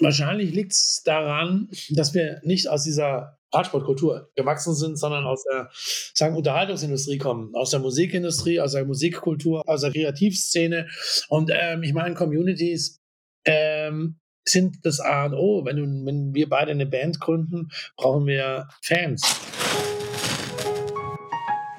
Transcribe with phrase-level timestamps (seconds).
[0.00, 5.70] wahrscheinlich liegt es daran, dass wir nicht aus dieser Radsportkultur gewachsen sind, sondern aus der
[6.14, 10.88] sagen, Unterhaltungsindustrie kommen, aus der Musikindustrie, aus der Musikkultur, aus der Kreativszene.
[11.28, 13.00] Und ähm, ich meine, Communities
[13.44, 15.64] ähm, sind das A und O.
[15.64, 19.22] Wenn, du, wenn wir beide eine Band gründen, brauchen wir Fans.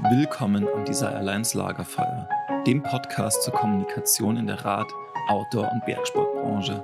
[0.10, 2.28] Willkommen am Desire Alliance Lagerfeuer,
[2.68, 4.92] dem Podcast zur Kommunikation in der Rad-,
[5.30, 6.84] Outdoor- und Bergsportbranche.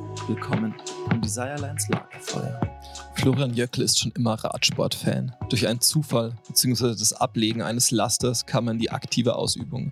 [0.27, 0.75] Willkommen
[1.09, 2.59] am Desirelines Lagerfeuer.
[3.15, 5.35] Florian Jöckel ist schon immer Radsport-Fan.
[5.49, 6.89] Durch einen Zufall bzw.
[6.89, 9.91] das Ablegen eines Lasters kam er in die aktive Ausübung.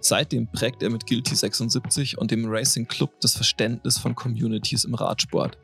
[0.00, 4.94] Seitdem prägt er mit Guilty 76 und dem Racing Club das Verständnis von Communities im
[4.94, 5.58] Radsport.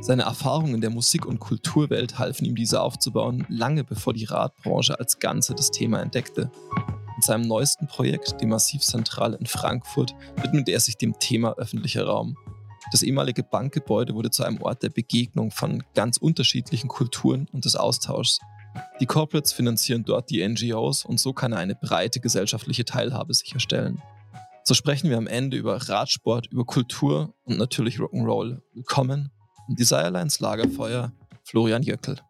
[0.00, 4.98] Seine Erfahrungen in der Musik- und Kulturwelt halfen ihm, diese aufzubauen, lange bevor die Radbranche
[4.98, 6.50] als Ganze das Thema entdeckte.
[7.16, 12.36] Mit seinem neuesten Projekt, dem Massivzentrale in Frankfurt, widmet er sich dem Thema öffentlicher Raum.
[12.94, 17.74] Das ehemalige Bankgebäude wurde zu einem Ort der Begegnung von ganz unterschiedlichen Kulturen und des
[17.74, 18.38] Austauschs.
[19.00, 24.00] Die Corporates finanzieren dort die NGOs und so kann er eine breite gesellschaftliche Teilhabe sicherstellen.
[24.62, 28.60] So sprechen wir am Ende über Radsport, über Kultur und natürlich Rock'n'Roll.
[28.74, 29.32] Willkommen
[29.68, 31.10] im Desirelines Lagerfeuer,
[31.42, 32.20] Florian Jöckel.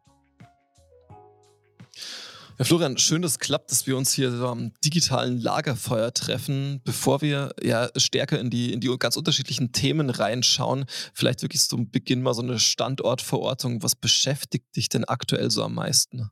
[2.56, 6.80] Ja, Florian, schön, dass es klappt, dass wir uns hier am digitalen Lagerfeuer treffen.
[6.84, 11.91] Bevor wir ja stärker in die, in die ganz unterschiedlichen Themen reinschauen, vielleicht wirklich zum
[11.91, 13.83] Beginn mal so eine Standortverortung.
[13.83, 16.30] Was beschäftigt dich denn aktuell so am meisten?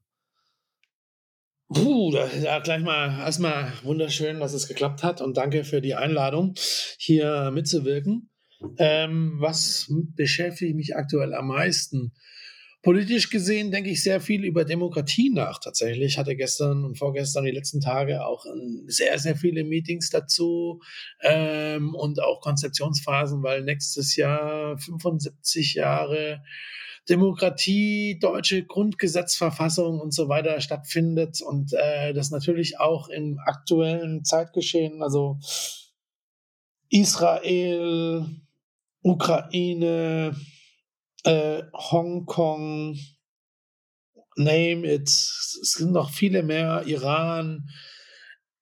[1.75, 6.55] Puh, ja, gleich mal erstmal wunderschön, dass es geklappt hat und danke für die Einladung,
[6.98, 8.31] hier mitzuwirken.
[8.79, 12.13] Ähm, was beschäftigt mich aktuell am meisten?
[12.83, 16.13] Politisch gesehen denke ich sehr viel über Demokratie nach tatsächlich.
[16.13, 18.45] Ich hatte gestern und vorgestern die letzten Tage auch
[18.87, 20.81] sehr, sehr viele Meetings dazu
[21.20, 26.43] ähm, und auch Konzeptionsphasen, weil nächstes Jahr 75 Jahre
[27.09, 35.03] Demokratie, deutsche Grundgesetzverfassung und so weiter stattfindet und äh, das natürlich auch im aktuellen Zeitgeschehen,
[35.03, 35.39] also
[36.91, 38.27] Israel,
[39.03, 40.37] Ukraine,
[41.24, 42.98] äh, Hongkong,
[44.36, 47.68] name it, es sind noch viele mehr, Iran,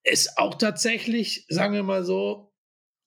[0.04, 2.52] ist auch tatsächlich, sagen wir mal so,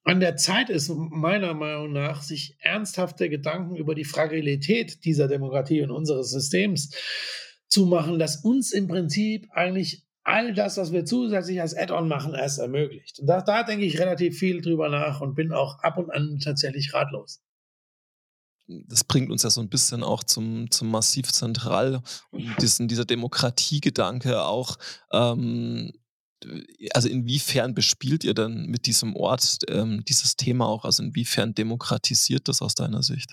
[0.06, 5.82] an der Zeit ist, meiner Meinung nach, sich ernsthafte Gedanken über die Fragilität dieser Demokratie
[5.82, 6.92] und unseres Systems
[7.68, 12.34] zu machen, das uns im Prinzip eigentlich all das, was wir zusätzlich als Add-on machen,
[12.34, 13.20] erst ermöglicht.
[13.20, 16.40] Und da, da denke ich relativ viel drüber nach und bin auch ab und an
[16.42, 17.42] tatsächlich ratlos
[18.68, 22.02] das bringt uns ja so ein bisschen auch zum, zum Massiv Zentral
[22.32, 24.78] und diesen, dieser Demokratiegedanke auch.
[25.12, 25.92] Ähm,
[26.94, 30.86] also inwiefern bespielt ihr denn mit diesem Ort ähm, dieses Thema auch?
[30.86, 33.32] Also inwiefern demokratisiert das aus deiner Sicht?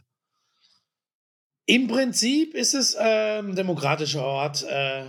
[1.67, 4.65] Im Prinzip ist es ähm, demokratischer Ort.
[4.65, 5.05] Äh,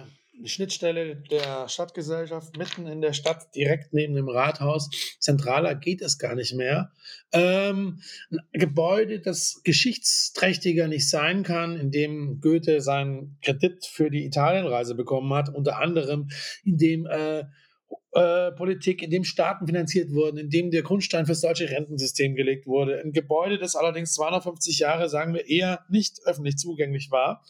[0.46, 4.90] Schnittstelle der Stadtgesellschaft mitten in der Stadt, direkt neben dem Rathaus.
[5.20, 6.92] Zentraler geht es gar nicht mehr.
[7.32, 14.26] Ähm, ein Gebäude, das geschichtsträchtiger nicht sein kann, in dem Goethe seinen Kredit für die
[14.26, 16.30] Italienreise bekommen hat, unter anderem
[16.64, 17.44] in dem äh,
[18.14, 22.36] äh, Politik, in dem Staaten finanziert wurden, in dem der Grundstein für das deutsche Rentensystem
[22.36, 23.00] gelegt wurde.
[23.00, 27.44] Ein Gebäude, das allerdings 250 Jahre, sagen wir, eher nicht öffentlich zugänglich war.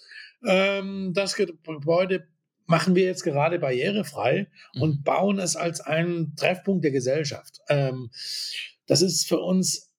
[0.46, 2.28] Ähm, das Gebäude
[2.72, 4.82] machen wir jetzt gerade barrierefrei mhm.
[4.82, 7.60] und bauen es als einen Treffpunkt der Gesellschaft.
[7.70, 8.10] Ähm,
[8.88, 9.92] das ist für uns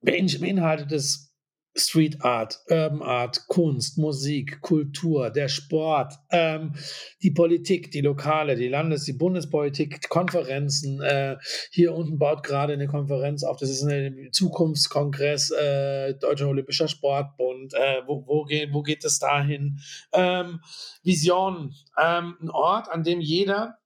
[0.00, 1.33] beinhaltet es
[1.76, 6.74] Street Art, Urban Art, Kunst, Musik, Kultur, der Sport, ähm,
[7.22, 11.02] die Politik, die Lokale, die Landes-, die Bundespolitik, Konferenzen.
[11.02, 11.36] Äh,
[11.70, 17.74] hier unten baut gerade eine Konferenz auf, das ist ein Zukunftskongress, äh, Deutscher Olympischer Sportbund.
[17.74, 19.80] Äh, wo, wo, geht, wo geht es dahin?
[20.12, 20.60] Ähm,
[21.02, 23.78] Vision, ähm, ein Ort, an dem jeder,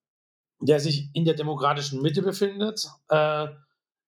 [0.60, 3.46] der sich in der demokratischen Mitte befindet, äh,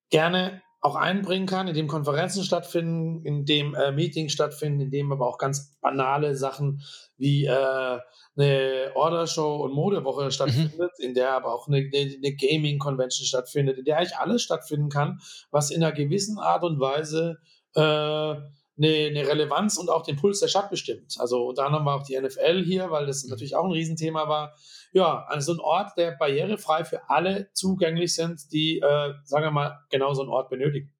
[0.09, 5.11] gerne auch einbringen kann, in dem Konferenzen stattfinden, in dem äh, Meetings stattfinden, in dem
[5.11, 6.81] aber auch ganz banale Sachen
[7.17, 7.99] wie äh,
[8.35, 10.31] eine Ordershow und Modewoche mhm.
[10.31, 11.05] stattfindet, mhm.
[11.05, 15.19] in der aber auch eine, eine Gaming-Convention stattfindet, in der eigentlich alles stattfinden kann,
[15.51, 17.37] was in einer gewissen Art und Weise
[17.75, 18.35] äh,
[18.83, 21.15] eine, eine, Relevanz und auch den Puls der Stadt bestimmt.
[21.19, 24.55] Also da haben wir auch die NFL hier, weil das natürlich auch ein Riesenthema war.
[24.93, 29.79] Ja, also ein Ort, der barrierefrei für alle zugänglich sind, die, äh, sagen wir mal,
[29.89, 30.93] genau so einen Ort benötigen.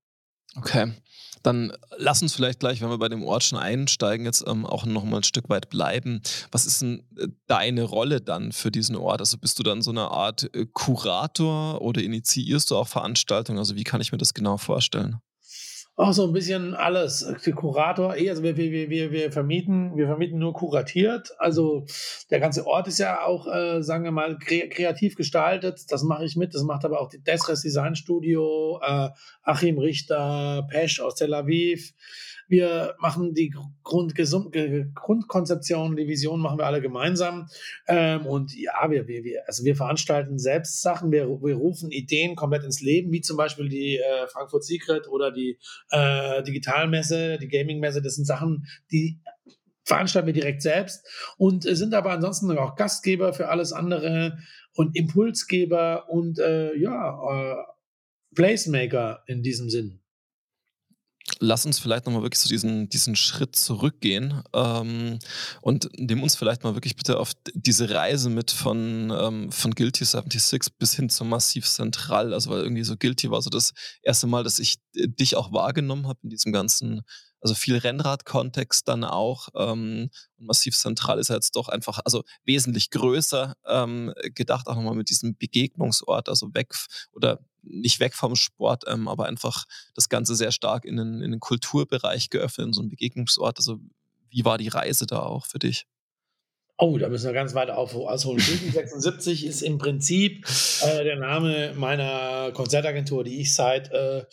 [0.57, 0.93] Okay,
[1.43, 4.85] dann lass uns vielleicht gleich, wenn wir bei dem Ort schon einsteigen, jetzt ähm, auch
[4.85, 6.21] noch mal ein Stück weit bleiben.
[6.51, 9.21] Was ist denn äh, deine Rolle dann für diesen Ort?
[9.21, 13.59] Also bist du dann so eine Art äh, Kurator oder initiierst du auch Veranstaltungen?
[13.59, 15.21] Also wie kann ich mir das genau vorstellen?
[15.95, 17.25] Auch so ein bisschen alles.
[17.55, 21.31] Kurator, eh, also wir, wir, wir, wir vermieten, wir vermieten nur kuratiert.
[21.37, 21.85] Also
[22.29, 25.81] der ganze Ort ist ja auch, äh, sagen wir mal, kre kreativ gestaltet.
[25.89, 26.55] Das mache ich mit.
[26.55, 29.09] Das macht aber auch die Desres Design Studio, äh,
[29.43, 31.93] Achim Richter, Pesch aus Tel Aviv.
[32.51, 33.49] Wir machen die
[33.81, 37.47] Grund Grundkonzeption, die Vision machen wir alle gemeinsam.
[37.87, 42.35] Ähm, und ja, wir, wir, wir, also wir veranstalten selbst Sachen, wir, wir rufen Ideen
[42.35, 45.59] komplett ins Leben, wie zum Beispiel die äh, Frankfurt Secret oder die
[45.91, 48.01] äh, Digitalmesse, die Gaming-Messe.
[48.01, 49.21] Das sind Sachen, die
[49.85, 51.07] veranstalten wir direkt selbst
[51.37, 54.39] und sind aber ansonsten auch Gastgeber für alles andere
[54.75, 57.63] und Impulsgeber und äh, ja, äh,
[58.35, 60.00] Placemaker in diesem Sinn
[61.39, 65.19] lass uns vielleicht nochmal wirklich so diesen, diesen Schritt zurückgehen ähm,
[65.61, 70.05] und nimm uns vielleicht mal wirklich bitte auf diese Reise mit von, ähm, von Guilty
[70.05, 72.33] 76 bis hin zum Massiv Zentral.
[72.33, 75.51] Also, weil irgendwie so Guilty war so das erste Mal, dass ich äh, dich auch
[75.51, 77.01] wahrgenommen habe in diesem ganzen
[77.41, 79.49] also viel Rennrad-Kontext dann auch.
[79.55, 84.95] Ähm, Massiv Zentral ist ja jetzt doch einfach, also wesentlich größer ähm, gedacht, auch nochmal
[84.95, 86.73] mit diesem Begegnungsort, also weg
[87.13, 89.65] oder nicht weg vom Sport, ähm, aber einfach
[89.95, 93.57] das Ganze sehr stark in den, in den Kulturbereich geöffnet, in so einen Begegnungsort.
[93.57, 93.79] Also
[94.29, 95.85] wie war die Reise da auch für dich?
[96.77, 98.39] Oh, da müssen wir ganz weit auf, ausholen.
[98.39, 100.47] 76 ist im Prinzip
[100.81, 104.25] äh, der Name meiner Konzertagentur, die ich seit äh,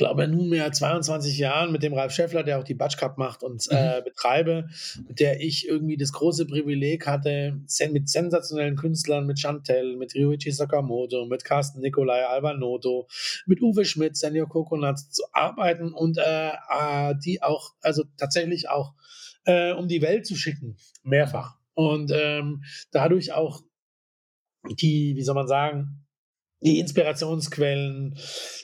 [0.00, 3.70] glaube nunmehr 22 Jahren mit dem Ralf Schäffler, der auch die Batsch Cup macht und
[3.70, 3.76] mhm.
[3.76, 4.68] äh, betreibe,
[5.06, 7.60] mit der ich irgendwie das große Privileg hatte,
[7.90, 13.08] mit sensationellen Künstlern, mit Chantel, mit Ryuichi Sakamoto, mit Carsten Nikolai Albanotto,
[13.44, 18.94] mit Uwe Schmidt, Senior Coconut zu arbeiten und äh, äh, die auch, also tatsächlich auch
[19.44, 21.56] äh, um die Welt zu schicken, mehrfach.
[21.74, 23.60] Und ähm, dadurch auch
[24.80, 25.99] die, wie soll man sagen,
[26.60, 28.18] die Inspirationsquellen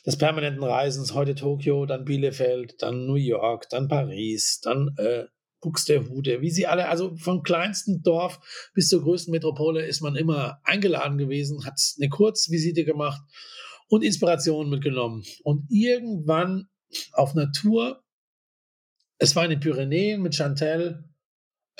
[0.05, 5.25] des permanenten Reisens, heute Tokio, dann Bielefeld, dann New York, dann Paris, dann äh,
[5.61, 8.39] Buxtehude, wie sie alle, also vom kleinsten Dorf
[8.75, 13.23] bis zur größten Metropole ist man immer eingeladen gewesen, hat eine Kurzvisite gemacht
[13.89, 15.25] und Inspiration mitgenommen.
[15.43, 16.69] Und irgendwann
[17.13, 18.03] auf Natur,
[19.19, 21.05] es war in den Pyrenäen mit Chantel,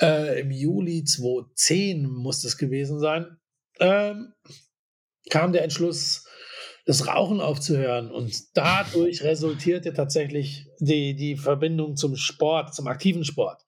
[0.01, 3.37] äh, im Juli 2010 muss das gewesen sein,
[3.79, 4.33] ähm,
[5.29, 6.25] kam der Entschluss,
[6.85, 8.09] das Rauchen aufzuhören.
[8.09, 13.61] Und dadurch resultierte tatsächlich die, die Verbindung zum Sport, zum aktiven Sport.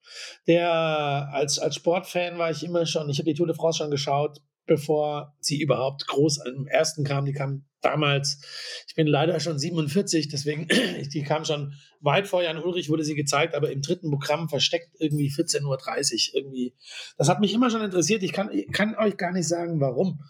[0.46, 3.90] Der als, als Sportfan war ich immer schon, ich habe die Tour de France schon
[3.90, 7.26] geschaut, bevor sie überhaupt groß im ersten kam.
[7.26, 8.40] Die kam damals,
[8.88, 10.68] ich bin leider schon 47, deswegen,
[11.12, 14.88] die kam schon weit vor Jan Ulrich, wurde sie gezeigt, aber im dritten Programm versteckt
[14.98, 16.74] irgendwie 14.30 Uhr irgendwie.
[17.18, 18.22] Das hat mich immer schon interessiert.
[18.22, 20.20] Ich kann, ich kann euch gar nicht sagen, warum.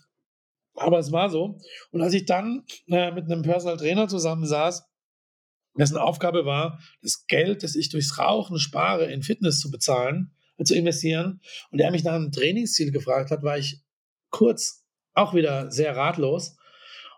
[0.80, 1.58] Aber es war so.
[1.90, 4.82] Und als ich dann äh, mit einem Personal Trainer zusammensaß,
[5.76, 10.64] dessen Aufgabe war, das Geld, das ich durchs Rauchen spare, in Fitness zu bezahlen, äh,
[10.64, 13.82] zu investieren, und er mich nach einem Trainingsziel gefragt hat, war ich
[14.30, 16.56] kurz auch wieder sehr ratlos.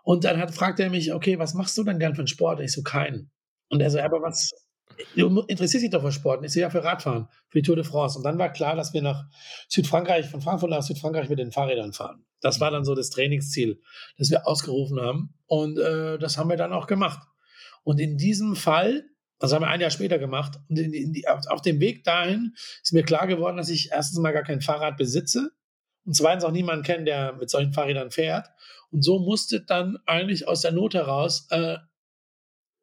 [0.03, 2.59] Und dann hat, fragte er mich, okay, was machst du denn gern für einen Sport?
[2.59, 3.31] Und ich so, keinen.
[3.69, 4.51] Und er so, aber was,
[5.15, 6.43] du interessierst dich doch für Sport.
[6.45, 8.17] Ich so, ja, für Radfahren, für die Tour de France.
[8.17, 9.25] Und dann war klar, dass wir nach
[9.69, 12.25] Südfrankreich, von Frankfurt nach Südfrankreich mit den Fahrrädern fahren.
[12.41, 13.81] Das war dann so das Trainingsziel,
[14.17, 15.33] das wir ausgerufen haben.
[15.45, 17.27] Und äh, das haben wir dann auch gemacht.
[17.83, 19.03] Und in diesem Fall,
[19.39, 22.03] das haben wir ein Jahr später gemacht, und in, in die, auf, auf, dem Weg
[22.03, 25.51] dahin ist mir klar geworden, dass ich erstens mal gar kein Fahrrad besitze
[26.05, 28.47] und zweitens auch niemanden kenne, der mit solchen Fahrrädern fährt.
[28.91, 31.77] Und so musste dann eigentlich aus der Not heraus äh,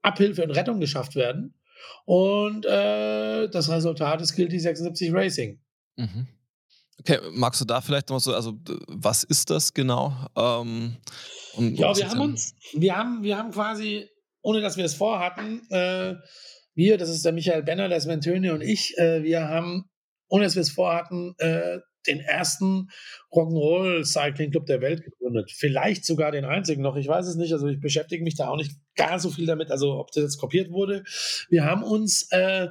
[0.02, 1.54] Abhilfe und Rettung geschafft werden.
[2.04, 5.60] Und äh, das Resultat ist Guilty 76 Racing.
[5.96, 6.28] Mhm.
[7.00, 8.58] Okay, magst du da vielleicht noch so, also
[8.88, 10.14] was ist das genau?
[10.36, 10.96] Ähm,
[11.54, 14.06] und, ja, wir haben uns, wir haben, wir haben quasi,
[14.42, 16.16] ohne dass wir es vorhatten, äh,
[16.74, 19.84] wir, das ist der Michael Benner, der Sven Töne und ich, äh, wir haben,
[20.28, 22.88] ohne dass wir es vorhatten, äh, den ersten
[23.32, 25.50] Rock'n'Roll Cycling Club der Welt gegründet.
[25.50, 27.52] Vielleicht sogar den einzigen noch, ich weiß es nicht.
[27.52, 30.38] Also ich beschäftige mich da auch nicht gar so viel damit, also ob das jetzt
[30.38, 31.04] kopiert wurde.
[31.48, 32.68] Wir haben uns äh,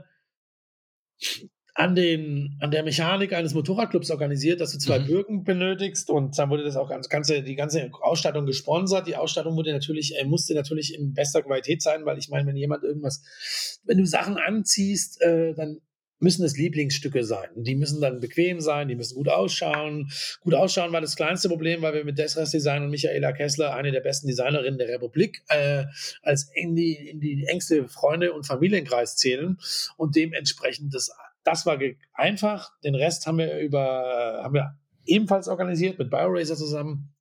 [1.80, 5.06] an, den, an der Mechanik eines Motorradclubs organisiert, dass du zwei mhm.
[5.06, 9.08] Bürgen benötigst und dann wurde das auch ganz, ganze, die ganze Ausstattung gesponsert.
[9.08, 12.58] Die Ausstattung wurde natürlich, äh, musste natürlich in bester Qualität sein, weil ich meine, wenn
[12.58, 15.80] jemand irgendwas, wenn du Sachen anziehst, äh, dann
[16.20, 17.50] müssen es Lieblingsstücke sein.
[17.56, 20.12] Die müssen dann bequem sein, die müssen gut ausschauen.
[20.42, 23.92] Gut ausschauen war das kleinste Problem, weil wir mit Desras Design und Michaela Kessler, eine
[23.92, 25.86] der besten Designerinnen der Republik, äh,
[26.22, 29.58] als in die, in die engste Freunde- und Familienkreis zählen
[29.98, 31.12] und dementsprechend das
[31.44, 31.80] das war
[32.14, 32.72] einfach.
[32.84, 37.14] Den Rest haben wir über, haben wir ebenfalls organisiert mit BioRacer zusammen.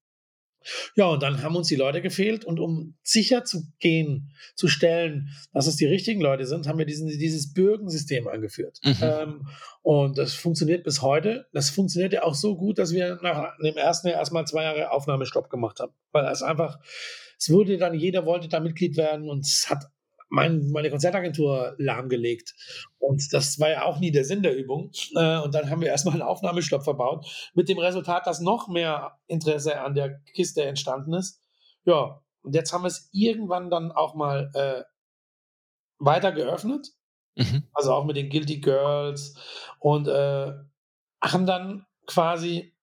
[0.97, 5.29] Ja, und dann haben uns die Leute gefehlt und um sicher zu gehen, zu stellen,
[5.53, 8.79] dass es die richtigen Leute sind, haben wir diesen, dieses Bürgensystem eingeführt.
[8.85, 8.97] Mhm.
[9.01, 9.49] Ähm,
[9.83, 11.47] und das funktioniert bis heute.
[11.53, 14.91] Das funktioniert ja auch so gut, dass wir nach dem ersten Jahr erstmal zwei Jahre
[14.91, 15.93] Aufnahmestopp gemacht haben.
[16.13, 16.79] Weil es einfach,
[17.39, 19.85] es wurde dann, jeder wollte da Mitglied werden und es hat
[20.29, 22.55] mein, meine Konzertagentur lahmgelegt.
[22.99, 24.91] Und das war ja auch nie der Sinn der Übung.
[25.15, 29.19] Äh, und dann haben wir erstmal einen Aufnahmestopp verbaut, mit dem Resultat, dass noch mehr
[29.27, 31.41] Interesse an der Kiste entstanden ist.
[31.85, 34.83] Ja, und jetzt haben wir es irgendwann dann auch mal äh,
[35.99, 36.89] weiter geöffnet.
[37.37, 37.65] Mhm.
[37.73, 39.35] Also auch mit den Guilty Girls
[39.79, 40.53] und äh,
[41.23, 42.75] haben dann quasi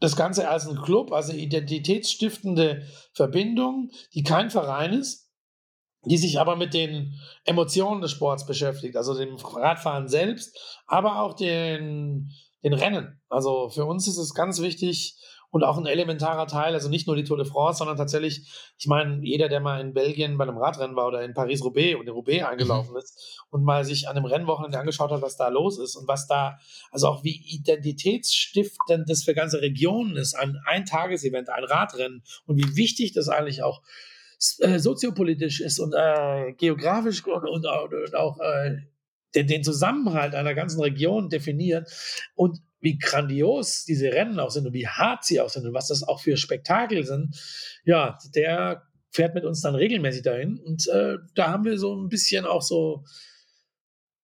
[0.00, 5.21] das Ganze als ein Club, also identitätsstiftende Verbindung, die kein Verein ist,
[6.04, 11.34] die sich aber mit den Emotionen des Sports beschäftigt, also dem Radfahren selbst, aber auch
[11.34, 12.30] den,
[12.64, 13.20] den Rennen.
[13.28, 15.16] Also für uns ist es ganz wichtig
[15.50, 18.86] und auch ein elementarer Teil, also nicht nur die Tour de France, sondern tatsächlich, ich
[18.86, 22.14] meine, jeder, der mal in Belgien bei einem Radrennen war oder in Paris-Roubaix und in
[22.14, 22.96] Roubaix eingelaufen mhm.
[22.96, 26.26] ist und mal sich an einem Rennwochenende angeschaut hat, was da los ist und was
[26.26, 26.58] da,
[26.90, 32.76] also auch wie identitätsstiftend das für ganze Regionen ist, ein Eintagesevent, ein Radrennen und wie
[32.76, 34.11] wichtig das eigentlich auch ist
[34.60, 38.78] äh, soziopolitisch ist und äh, geografisch und, und, und auch äh,
[39.34, 41.90] den, den, Zusammenhalt einer ganzen Region definiert
[42.34, 45.88] und wie grandios diese Rennen auch sind und wie hart sie auch sind und was
[45.88, 47.36] das auch für Spektakel sind,
[47.84, 52.08] ja, der fährt mit uns dann regelmäßig dahin und äh, da haben wir so ein
[52.08, 53.04] bisschen auch so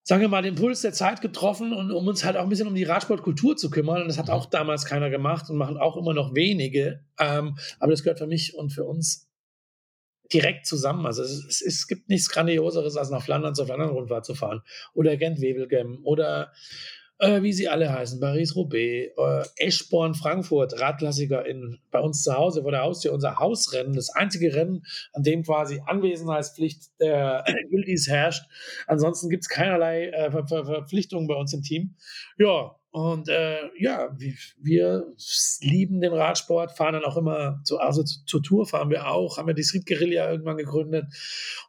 [0.08, 2.66] sagen wir mal, den Puls der Zeit getroffen und um uns halt auch ein bisschen
[2.66, 4.00] um die Radsportkultur zu kümmern.
[4.00, 7.04] Und das hat auch damals keiner gemacht und machen auch immer noch wenige.
[7.18, 9.27] Ähm, aber das gehört für mich und für uns
[10.32, 11.06] direkt zusammen.
[11.06, 14.62] Also es, es, es, gibt nichts Grandioseres, als nach Flandern zur Flandern-Rundfahrt zu fahren.
[14.94, 16.52] Oder Gent-Wevelgem oder
[17.18, 22.62] äh, wie sie alle heißen, Paris-Roubaix, äh, Eschborn, Frankfurt, Radklassiker in, bei uns zu Hause
[22.62, 28.44] vor der Haustür, unser Hausrennen, das einzige Rennen, an dem quasi Anwesenheitspflicht der Guildies herrscht.
[28.86, 31.96] Ansonsten gibt es keinerlei äh, Ver Ver Verpflichtungen bei uns im Team.
[32.38, 35.14] Ja, und äh, ja, wir, wir,
[35.60, 39.36] lieben den Radsport, fahren dann auch immer, zu, also zu, zur Tour fahren wir auch,
[39.36, 41.06] haben wir die Street Guerilla irgendwann gegründet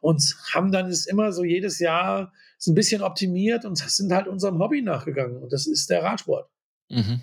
[0.00, 0.22] und
[0.52, 2.32] haben dann ist immer so jedes Jahr
[2.66, 6.48] ein bisschen optimiert und sind halt unserem Hobby nachgegangen und das ist der Radsport.
[6.88, 7.22] Mhm.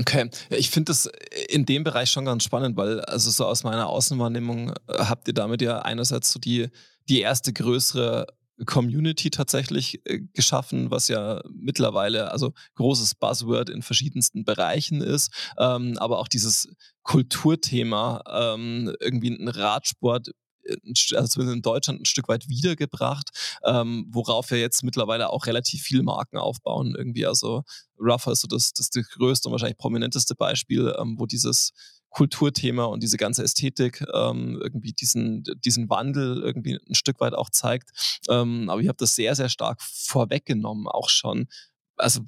[0.00, 1.08] Okay, ich finde das
[1.48, 5.34] in dem Bereich schon ganz spannend, weil also so aus meiner Außenwahrnehmung äh, habt ihr
[5.34, 6.68] damit ja einerseits so die,
[7.08, 8.26] die erste größere
[8.66, 15.98] Community tatsächlich äh, geschaffen, was ja mittlerweile also großes Buzzword in verschiedensten Bereichen ist, ähm,
[15.98, 16.68] aber auch dieses
[17.02, 20.28] Kulturthema ähm, irgendwie ein Radsport
[20.64, 20.76] äh,
[21.14, 23.30] also zumindest in Deutschland ein Stück weit wiedergebracht,
[23.64, 26.94] ähm, worauf wir jetzt mittlerweile auch relativ viele Marken aufbauen.
[26.96, 27.62] Irgendwie, also
[27.98, 31.72] Rougher ist so das, das, das größte und wahrscheinlich prominenteste Beispiel, ähm, wo dieses
[32.14, 37.50] Kulturthema und diese ganze Ästhetik ähm, irgendwie diesen, diesen Wandel irgendwie ein Stück weit auch
[37.50, 37.90] zeigt.
[38.30, 41.48] Ähm, aber ich habe das sehr, sehr stark vorweggenommen, auch schon.
[41.96, 42.20] Also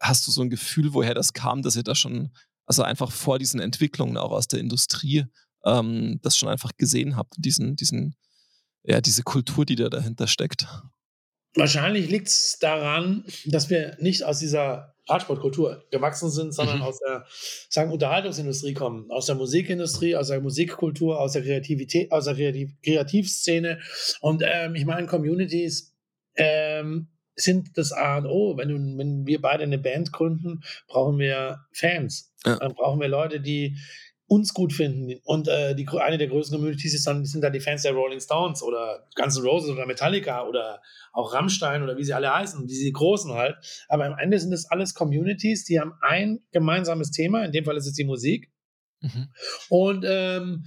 [0.00, 2.32] hast du so ein Gefühl, woher das kam, dass ihr da schon,
[2.66, 5.24] also einfach vor diesen Entwicklungen auch aus der Industrie,
[5.64, 8.16] ähm, das schon einfach gesehen habt, diesen, diesen,
[8.82, 10.66] ja, diese Kultur, die da dahinter steckt?
[11.54, 16.82] Wahrscheinlich liegt es daran, dass wir nicht aus dieser Radsportkultur gewachsen sind, sondern mhm.
[16.82, 17.26] aus der
[17.68, 22.72] sagen, Unterhaltungsindustrie kommen, aus der Musikindustrie, aus der Musikkultur, aus der Kreativität, aus der Kreativ
[22.82, 23.80] Kreativszene.
[24.20, 25.94] Und ähm, ich meine, Communities
[26.36, 28.56] ähm, sind das A und O.
[28.56, 32.32] Wenn, du, wenn wir beide eine Band gründen, brauchen wir Fans.
[32.44, 32.56] Ja.
[32.56, 33.76] Dann brauchen wir Leute, die
[34.28, 35.20] uns gut finden.
[35.24, 38.20] Und äh, die, eine der größten Communities ist dann, sind dann die Fans der Rolling
[38.20, 42.66] Stones oder Guns N' Roses oder Metallica oder auch Rammstein oder wie sie alle heißen,
[42.66, 43.56] diese großen halt.
[43.88, 47.76] Aber am Ende sind das alles Communities, die haben ein gemeinsames Thema, in dem Fall
[47.76, 48.50] ist es die Musik.
[49.00, 49.28] Mhm.
[49.68, 50.64] Und ähm,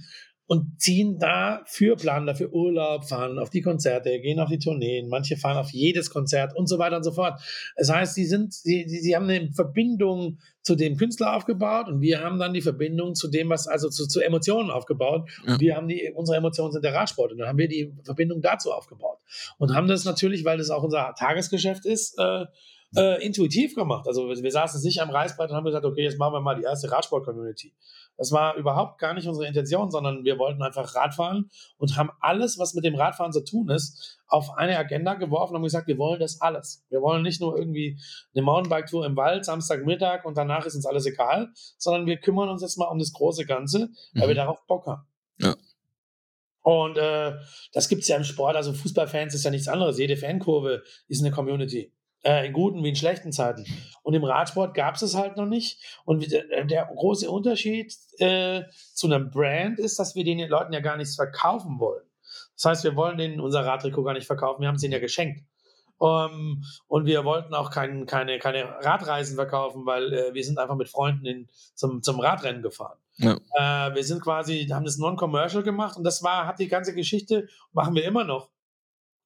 [0.50, 5.36] und ziehen dafür, planen dafür Urlaub, fahren auf die Konzerte, gehen auf die Tourneen, manche
[5.36, 7.40] fahren auf jedes Konzert und so weiter und so fort.
[7.76, 12.20] Das heißt, sie sind, sie, sie haben eine Verbindung zu dem Künstler aufgebaut und wir
[12.20, 15.30] haben dann die Verbindung zu dem, was, also zu, zu Emotionen aufgebaut.
[15.46, 15.52] Ja.
[15.52, 18.42] Und wir haben die, unsere Emotionen sind der Radsport und dann haben wir die Verbindung
[18.42, 19.18] dazu aufgebaut.
[19.58, 22.46] Und haben das natürlich, weil das auch unser Tagesgeschäft ist, äh,
[22.96, 24.06] äh, intuitiv gemacht.
[24.06, 26.56] Also wir, wir saßen nicht am Reißbrett und haben gesagt, okay, jetzt machen wir mal
[26.56, 27.72] die erste Radsport-Community.
[28.20, 32.58] Das war überhaupt gar nicht unsere Intention, sondern wir wollten einfach Radfahren und haben alles,
[32.58, 35.96] was mit dem Radfahren zu tun ist, auf eine Agenda geworfen und haben gesagt, wir
[35.96, 36.84] wollen das alles.
[36.90, 37.98] Wir wollen nicht nur irgendwie
[38.34, 41.48] eine Mountainbike-Tour im Wald, Samstagmittag und danach ist uns alles egal,
[41.78, 44.28] sondern wir kümmern uns jetzt mal um das große Ganze, weil mhm.
[44.28, 45.06] wir darauf Bock haben.
[45.38, 45.56] Ja.
[46.60, 47.32] Und äh,
[47.72, 49.98] das gibt es ja im Sport, also Fußballfans ist ja nichts anderes.
[49.98, 51.90] Jede Fankurve ist eine Community.
[52.22, 53.64] Äh, in guten wie in schlechten Zeiten.
[54.02, 55.80] Und im Radsport gab es es halt noch nicht.
[56.04, 60.80] Und der, der große Unterschied äh, zu einem Brand ist, dass wir den Leuten ja
[60.80, 62.04] gar nichts verkaufen wollen.
[62.56, 64.98] Das heißt, wir wollen denen unser Radtrikot gar nicht verkaufen, wir haben es ihnen ja
[64.98, 65.44] geschenkt.
[65.96, 70.58] Um, ähm, und wir wollten auch kein, keine, keine Radreisen verkaufen, weil äh, wir sind
[70.58, 72.98] einfach mit Freunden in, zum, zum Radrennen gefahren.
[73.18, 73.36] Ja.
[73.54, 77.48] Äh, wir sind quasi, haben das Non-Commercial gemacht und das war, hat die ganze Geschichte,
[77.72, 78.48] machen wir immer noch.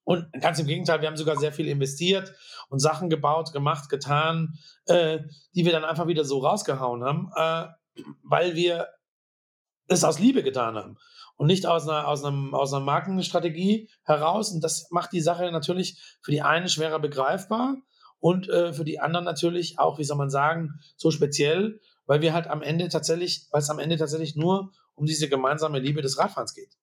[0.04, 2.34] Und ganz im Gegenteil, wir haben sogar sehr viel investiert
[2.68, 5.20] und Sachen gebaut, gemacht, getan, äh,
[5.54, 7.66] die wir dann einfach wieder so rausgehauen haben, äh,
[8.22, 8.88] weil wir
[9.88, 10.96] es aus Liebe getan haben
[11.36, 14.52] und nicht aus einer, aus, einem, aus einer Markenstrategie heraus.
[14.52, 17.76] Und das macht die Sache natürlich für die einen schwerer begreifbar
[18.20, 22.32] und äh, für die anderen natürlich auch, wie soll man sagen, so speziell, weil wir
[22.32, 26.18] halt am Ende tatsächlich, weil es am Ende tatsächlich nur um diese gemeinsame Liebe des
[26.18, 26.76] Radfahrens geht.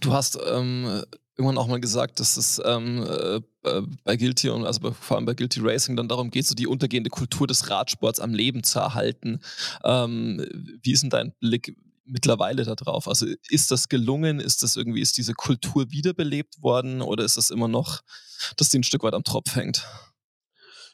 [0.00, 1.04] Du hast ähm,
[1.36, 5.26] irgendwann auch mal gesagt, dass es ähm, äh, äh, bei Guilty und also vor allem
[5.26, 8.78] bei Guilty Racing dann darum geht, so die untergehende Kultur des Radsports am Leben zu
[8.78, 9.40] erhalten.
[9.84, 10.46] Ähm,
[10.82, 13.08] wie ist denn dein Blick mittlerweile darauf?
[13.08, 14.38] Also ist das gelungen?
[14.38, 18.02] Ist das irgendwie, ist diese Kultur wiederbelebt worden oder ist das immer noch,
[18.56, 19.86] dass die ein Stück weit am Tropf hängt?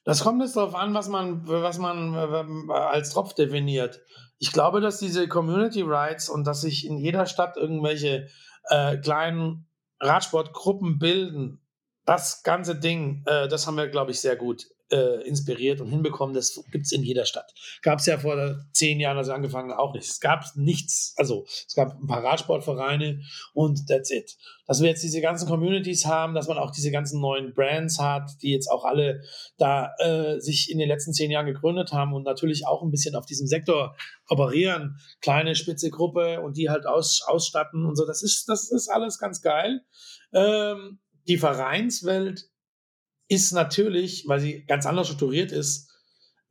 [0.05, 4.01] Das kommt jetzt darauf an, was man, was man äh, als Tropf definiert.
[4.39, 8.29] Ich glaube, dass diese Community Rights und dass sich in jeder Stadt irgendwelche
[8.71, 9.67] äh, kleinen
[10.01, 11.61] Radsportgruppen bilden,
[12.05, 16.35] das ganze Ding, äh, das haben wir, glaube ich, sehr gut äh, inspiriert und hinbekommen.
[16.35, 17.53] Das gibt es in jeder Stadt.
[17.83, 20.09] Gab es ja vor zehn Jahren, als wir angefangen auch nicht.
[20.09, 21.15] Es gab nichts.
[21.17, 23.23] Also es gab ein paar Radsportvereine
[23.55, 24.37] und that's it.
[24.67, 28.31] Dass wir jetzt diese ganzen Communities haben, dass man auch diese ganzen neuen Brands hat,
[28.43, 29.21] die jetzt auch alle
[29.59, 33.17] da äh, sich in den letzten zehn Jahren gegründet haben und natürlich auch ein bisschen
[33.17, 33.97] auf diesem Sektor
[34.29, 34.97] operieren.
[35.21, 38.07] Kleine spitze Gruppe und die halt aus, ausstatten und so.
[38.07, 39.81] Das ist, das ist alles ganz geil.
[40.33, 42.51] Ähm, die Vereinswelt
[43.31, 45.90] ist natürlich, weil sie ganz anders strukturiert ist,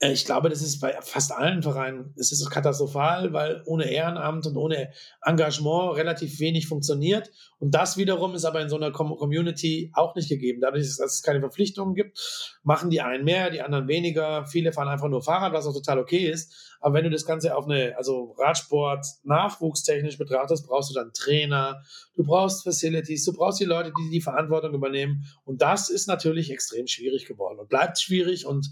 [0.02, 4.56] ich glaube, das ist bei fast allen Vereinen, es ist katastrophal, weil ohne Ehrenamt und
[4.56, 4.92] ohne
[5.26, 7.30] Engagement relativ wenig funktioniert.
[7.58, 10.62] Und das wiederum ist aber in so einer Community auch nicht gegeben.
[10.62, 12.18] Dadurch, dass es keine Verpflichtungen gibt,
[12.64, 14.46] machen die einen mehr, die anderen weniger.
[14.46, 16.78] Viele fahren einfach nur Fahrrad, was auch total okay ist.
[16.80, 21.84] Aber wenn du das Ganze auf eine, also Radsport nachwuchstechnisch betrachtest, brauchst du dann Trainer,
[22.16, 25.26] du brauchst Facilities, du brauchst die Leute, die die Verantwortung übernehmen.
[25.44, 28.70] Und das ist natürlich extrem schwierig geworden und bleibt schwierig und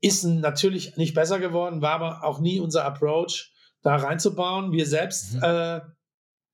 [0.00, 4.72] ist natürlich nicht besser geworden, war aber auch nie unser Approach, da reinzubauen.
[4.72, 5.42] Wir selbst mhm.
[5.42, 5.80] äh,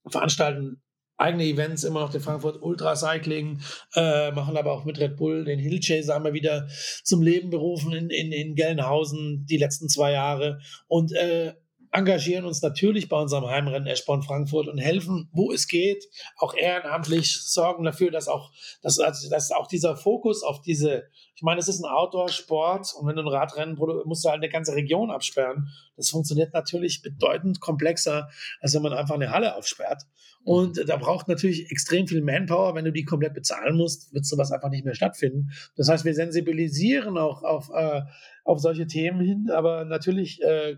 [0.09, 0.83] veranstalten
[1.19, 3.61] eigene Events, immer noch den Frankfurt Ultra Cycling,
[3.95, 6.69] äh, machen aber auch mit Red Bull den Hill Chaser haben wir wieder
[7.05, 11.55] zum Leben berufen in, in, in Gelnhausen die letzten zwei Jahre und äh,
[11.97, 16.05] engagieren uns natürlich bei unserem Heimrennen Eschborn Frankfurt und helfen, wo es geht,
[16.37, 21.05] auch ehrenamtlich sorgen dafür, dass auch, dass, dass auch dieser Fokus auf diese,
[21.35, 24.51] ich meine, es ist ein Outdoor-Sport und wenn du ein Radrennen musst du halt eine
[24.51, 25.69] ganze Region absperren.
[25.97, 28.29] Das funktioniert natürlich bedeutend komplexer,
[28.61, 30.03] als wenn man einfach eine Halle aufsperrt.
[30.45, 32.75] Und da braucht natürlich extrem viel Manpower.
[32.75, 35.51] Wenn du die komplett bezahlen musst, wird sowas einfach nicht mehr stattfinden.
[35.77, 38.03] Das heißt, wir sensibilisieren auch auf, äh,
[38.45, 40.77] auf solche Themen hin, aber natürlich äh,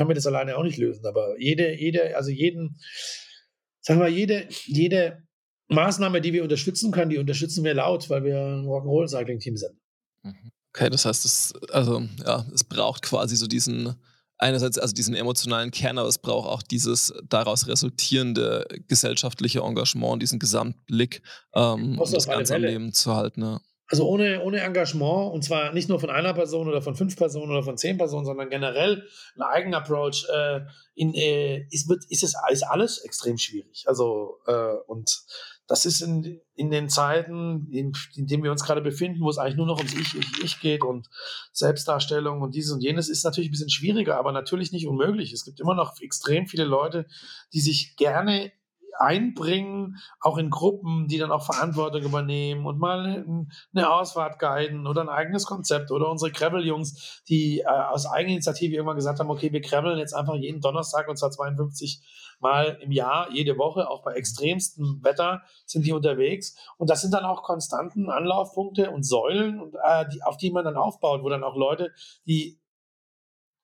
[0.00, 1.04] können wir das alleine auch nicht lösen.
[1.04, 2.78] Aber jede, jede, also jeden,
[3.82, 5.18] sagen wir, jede, jede
[5.68, 9.78] Maßnahme, die wir unterstützen können, die unterstützen wir laut, weil wir ein Rock'n'Roll-Cycling-Team sind.
[10.22, 10.52] Mhm.
[10.74, 13.94] Okay, das heißt, es, also, ja, es braucht quasi so diesen,
[14.38, 20.38] einerseits also diesen emotionalen Kern, aber es braucht auch dieses daraus resultierende gesellschaftliche Engagement, diesen
[20.38, 21.20] Gesamtblick,
[21.54, 23.42] ähm, um das Ganze am Leben zu halten.
[23.42, 23.60] Ja.
[23.90, 27.50] Also ohne, ohne Engagement, und zwar nicht nur von einer Person oder von fünf Personen
[27.50, 30.60] oder von zehn Personen, sondern generell ein eigener Approach, äh,
[30.94, 33.84] in, äh, ist, wird, ist, es, ist alles extrem schwierig.
[33.88, 35.24] Also, äh, und
[35.66, 39.38] das ist in, in den Zeiten, in, in denen wir uns gerade befinden, wo es
[39.38, 41.08] eigentlich nur noch ums Ich, Ich, Ich geht und
[41.52, 45.32] Selbstdarstellung und dieses und jenes, ist natürlich ein bisschen schwieriger, aber natürlich nicht unmöglich.
[45.32, 47.06] Es gibt immer noch extrem viele Leute,
[47.52, 48.52] die sich gerne
[48.98, 53.24] einbringen, auch in Gruppen, die dann auch Verantwortung übernehmen und mal
[53.74, 58.96] eine Ausfahrt guiden oder ein eigenes Konzept oder unsere Krebbel-Jungs, die äh, aus Eigeninitiative irgendwann
[58.96, 62.02] gesagt haben, okay, wir krebbeln jetzt einfach jeden Donnerstag und zwar 52
[62.40, 66.56] Mal im Jahr, jede Woche, auch bei extremstem Wetter sind die unterwegs.
[66.78, 70.76] Und das sind dann auch konstanten Anlaufpunkte und Säulen, äh, die, auf die man dann
[70.76, 71.92] aufbaut, wo dann auch Leute,
[72.26, 72.58] die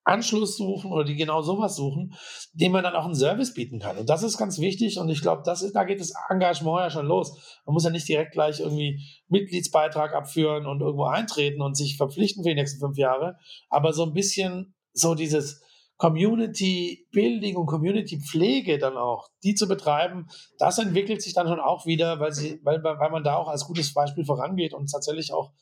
[0.07, 2.14] Anschluss suchen oder die genau sowas suchen,
[2.53, 3.99] dem man dann auch einen Service bieten kann.
[3.99, 7.61] Und das ist ganz wichtig und ich glaube, da geht das Engagement ja schon los.
[7.66, 12.45] Man muss ja nicht direkt gleich irgendwie Mitgliedsbeitrag abführen und irgendwo eintreten und sich verpflichten
[12.45, 13.37] für die nächsten fünf Jahre,
[13.69, 15.62] aber so ein bisschen so dieses
[15.97, 20.27] Community Building und Community Pflege dann auch, die zu betreiben,
[20.59, 23.64] das entwickelt sich dann schon auch wieder, weil, sie, weil, weil man da auch als
[23.64, 25.53] gutes Beispiel vorangeht und tatsächlich auch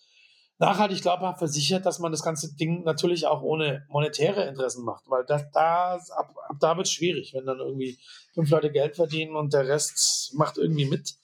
[0.58, 5.24] nachhaltig glaubhaft versichert, dass man das ganze Ding natürlich auch ohne monetäre Interessen macht, weil
[5.26, 7.98] das, da, ab, ab da wird es schwierig, wenn dann irgendwie
[8.34, 11.14] fünf Leute Geld verdienen und der Rest macht irgendwie mit.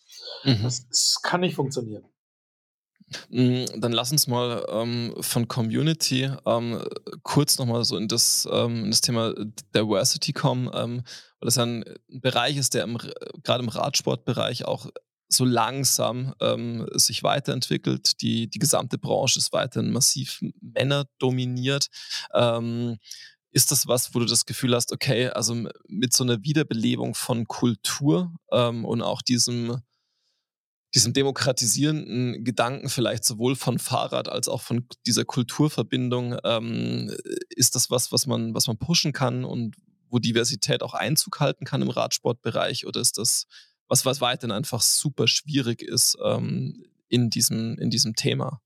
[0.45, 0.63] Mhm.
[0.63, 2.05] Das, das, kann nicht funktionieren.
[3.29, 6.85] Mm, dann lass uns mal ähm, von Community ähm,
[7.23, 9.35] kurz nochmal so in das, ähm, in das Thema
[9.75, 11.03] Diversity kommen, ähm,
[11.41, 12.87] weil das ein Bereich ist, der
[13.43, 14.87] gerade im Radsportbereich auch
[15.33, 18.21] so langsam ähm, sich weiterentwickelt.
[18.21, 21.87] Die, die gesamte Branche ist weiterhin massiv männerdominiert.
[22.35, 22.99] Ähm,
[23.53, 25.55] ist das was, wo du das Gefühl hast, okay, also
[25.89, 29.81] mit so einer Wiederbelebung von Kultur ähm, und auch diesem,
[30.95, 37.15] diesem demokratisierenden Gedanken vielleicht sowohl von Fahrrad als auch von dieser Kulturverbindung, ähm,
[37.51, 39.77] ist das was, was man, was man pushen kann und
[40.09, 43.47] wo Diversität auch Einzug halten kann im Radsportbereich oder ist das
[43.91, 48.63] was, was weiterhin einfach super schwierig ist ähm, in, diesem, in diesem Thema.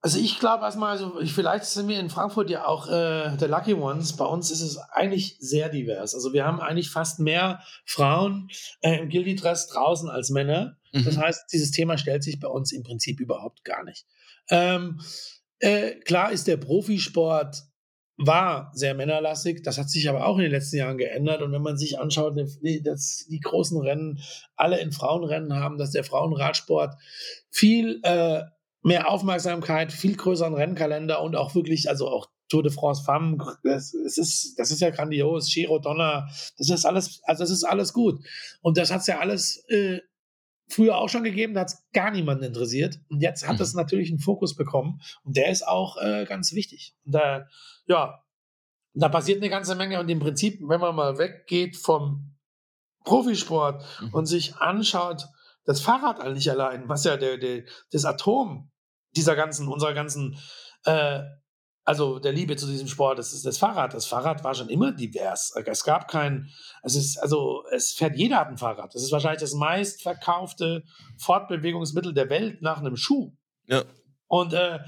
[0.00, 3.74] Also ich glaube erstmal, also vielleicht sind wir in Frankfurt ja auch äh, der Lucky
[3.74, 4.16] Ones.
[4.16, 6.14] Bei uns ist es eigentlich sehr divers.
[6.16, 8.48] Also wir haben eigentlich fast mehr Frauen
[8.80, 10.76] äh, im Guilty-Dress draußen als Männer.
[10.92, 11.04] Mhm.
[11.04, 14.04] Das heißt, dieses Thema stellt sich bei uns im Prinzip überhaupt gar nicht.
[14.48, 15.00] Ähm,
[15.60, 17.62] äh, klar ist der Profisport
[18.26, 19.62] war sehr männerlastig.
[19.62, 21.42] Das hat sich aber auch in den letzten Jahren geändert.
[21.42, 24.20] Und wenn man sich anschaut, dass die großen Rennen
[24.56, 26.94] alle in Frauenrennen haben, dass der Frauenradsport
[27.50, 28.42] viel äh,
[28.82, 33.92] mehr Aufmerksamkeit, viel größeren Rennkalender und auch wirklich, also auch Tour de France Femme, das,
[33.92, 37.92] das, ist, das ist ja grandios, Giro Donner, das ist alles, also das ist alles
[37.92, 38.20] gut.
[38.60, 40.00] Und das hat es ja alles äh,
[40.72, 42.98] früher auch schon gegeben, da hat es gar niemanden interessiert.
[43.08, 43.80] Und jetzt hat es mhm.
[43.80, 46.94] natürlich einen Fokus bekommen und der ist auch äh, ganz wichtig.
[47.04, 47.46] Und da,
[47.86, 48.22] ja,
[48.94, 52.36] da passiert eine ganze Menge und im Prinzip, wenn man mal weggeht vom
[53.04, 54.14] Profisport mhm.
[54.14, 55.26] und sich anschaut,
[55.64, 58.70] das Fahrrad eigentlich allein, was ja der, der, das Atom
[59.14, 60.38] dieser ganzen, unserer ganzen
[60.84, 61.20] äh,
[61.84, 63.94] also der Liebe zu diesem Sport, das ist das Fahrrad.
[63.94, 65.52] Das Fahrrad war schon immer divers.
[65.66, 66.48] Es gab kein,
[66.82, 68.94] es ist, also es fährt jeder hat ein Fahrrad.
[68.94, 70.84] Das ist wahrscheinlich das meistverkaufte
[71.18, 73.32] Fortbewegungsmittel der Welt nach einem Schuh.
[73.66, 73.84] Ja.
[74.28, 74.78] Und äh,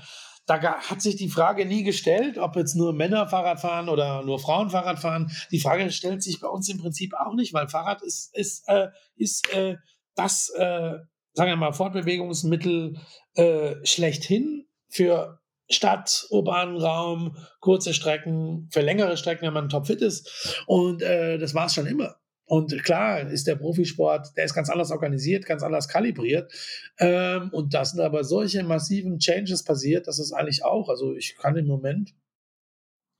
[0.46, 4.38] da hat sich die Frage nie gestellt, ob jetzt nur Männer Fahrrad fahren oder nur
[4.38, 5.32] Frauen Fahrrad fahren.
[5.50, 8.88] Die Frage stellt sich bei uns im Prinzip auch nicht, weil Fahrrad ist, ist, äh,
[9.16, 9.76] ist äh,
[10.14, 10.98] das, äh,
[11.32, 12.98] sagen wir mal, Fortbewegungsmittel
[13.34, 20.62] äh, schlechthin für Stadt, urbanen Raum, kurze Strecken, für längere Strecken, wenn man topfit ist.
[20.66, 22.16] Und äh, das war es schon immer.
[22.46, 26.52] Und klar ist der Profisport, der ist ganz anders organisiert, ganz anders kalibriert.
[26.98, 31.36] Ähm, und da sind aber solche massiven Changes passiert, dass es eigentlich auch, also ich
[31.36, 32.14] kann im Moment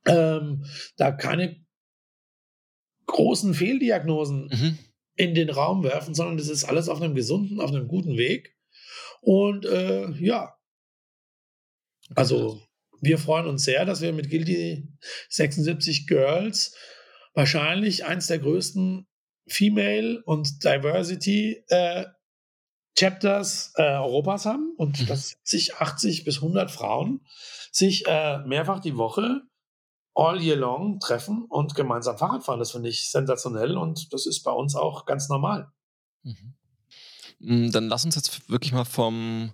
[0.05, 0.65] ähm,
[0.97, 1.65] da keine
[3.07, 4.77] großen Fehldiagnosen mhm.
[5.15, 8.55] in den Raum werfen, sondern das ist alles auf einem gesunden, auf einem guten Weg.
[9.21, 10.54] Und äh, ja,
[12.13, 12.61] also
[13.01, 14.87] wir freuen uns sehr, dass wir mit Guilty
[15.29, 16.75] 76 Girls
[17.33, 19.07] wahrscheinlich eins der größten
[19.47, 22.05] Female und Diversity äh,
[22.97, 25.05] Chapters äh, Europas haben und mhm.
[25.07, 27.25] dass sich 80 bis 100 Frauen
[27.71, 29.41] sich äh, mehrfach die Woche
[30.13, 32.59] all year long treffen und gemeinsam Fahrrad fahren.
[32.59, 35.67] Das finde ich sensationell und das ist bei uns auch ganz normal.
[36.23, 36.55] Mhm.
[37.39, 39.51] Mm, dann lass uns jetzt wirklich mal vom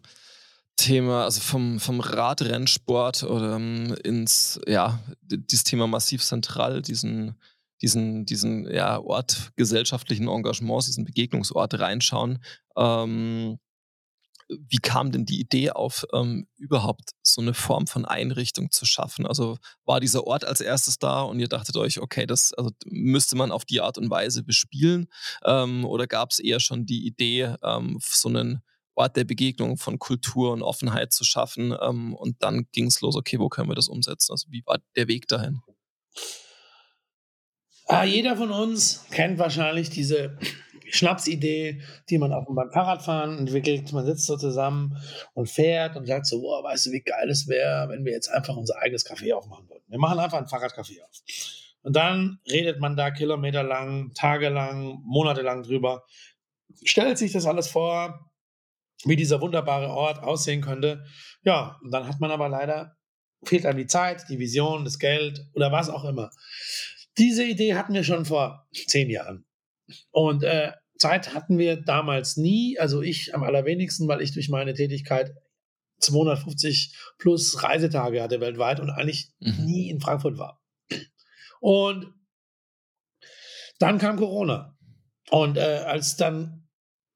[0.77, 7.35] Thema, also vom, vom Radrennsport oder um, ins, ja, dieses Thema massiv zentral, diesen,
[7.81, 12.43] diesen, diesen ja, Ort gesellschaftlichen Engagements, diesen Begegnungsort reinschauen.
[12.77, 13.59] Ähm,
[14.69, 19.25] wie kam denn die Idee auf, ähm, überhaupt so eine Form von Einrichtung zu schaffen?
[19.25, 23.35] Also war dieser Ort als erstes da und ihr dachtet euch, okay, das also müsste
[23.35, 25.07] man auf die Art und Weise bespielen?
[25.45, 28.61] Ähm, oder gab es eher schon die Idee, ähm, so einen
[29.01, 31.75] Ort der Begegnung von Kultur und Offenheit zu schaffen.
[31.81, 34.31] Ähm, und dann ging es los, okay, wo können wir das umsetzen?
[34.31, 35.61] Also wie war der Weg dahin?
[37.87, 40.37] Ah, jeder von uns kennt wahrscheinlich diese
[40.91, 43.91] Schnapsidee, die man auch beim Fahrradfahren entwickelt.
[43.91, 44.97] Man sitzt so zusammen
[45.33, 48.29] und fährt und sagt so, boah, weißt du, wie geil es wäre, wenn wir jetzt
[48.29, 49.83] einfach unser eigenes Café aufmachen würden.
[49.87, 51.21] Wir machen einfach ein Fahrradcafé auf.
[51.81, 56.03] Und dann redet man da kilometerlang, tagelang, monatelang drüber,
[56.83, 58.30] stellt sich das alles vor,
[59.05, 61.03] wie dieser wunderbare Ort aussehen könnte.
[61.43, 62.97] Ja, und dann hat man aber leider,
[63.43, 66.31] fehlt einem die Zeit, die Vision, das Geld oder was auch immer.
[67.17, 69.45] Diese Idee hatten wir schon vor zehn Jahren.
[70.11, 74.73] Und äh, Zeit hatten wir damals nie, also ich am allerwenigsten, weil ich durch meine
[74.73, 75.33] Tätigkeit
[75.99, 79.65] 250 plus Reisetage hatte weltweit und eigentlich mhm.
[79.65, 80.61] nie in Frankfurt war.
[81.59, 82.13] Und
[83.79, 84.77] dann kam Corona.
[85.29, 86.60] Und äh, als dann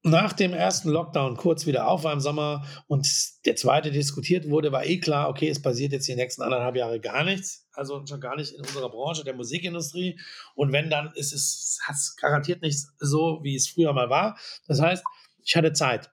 [0.06, 3.08] nach dem ersten Lockdown kurz wieder auf war im Sommer und
[3.46, 7.00] der zweite diskutiert wurde, war eh klar, okay, es passiert jetzt die nächsten anderthalb Jahre
[7.00, 7.68] gar nichts.
[7.74, 10.20] Also schon gar nicht in unserer Branche, der Musikindustrie.
[10.54, 14.38] Und wenn, dann ist es, hat garantiert nicht so, wie es früher mal war.
[14.68, 15.04] Das heißt,
[15.44, 16.12] ich hatte Zeit.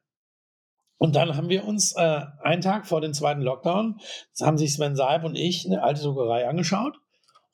[0.97, 4.01] Und dann haben wir uns äh, einen Tag vor dem zweiten Lockdown,
[4.41, 6.97] haben sich Sven Seib und ich eine alte Druckerei angeschaut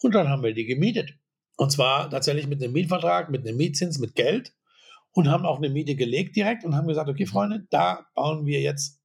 [0.03, 1.15] und dann haben wir die gemietet.
[1.57, 4.53] Und zwar tatsächlich mit einem Mietvertrag, mit einem Mietzins, mit Geld
[5.19, 8.61] und haben auch eine Miete gelegt direkt und haben gesagt, okay, Freunde, da bauen wir
[8.61, 9.03] jetzt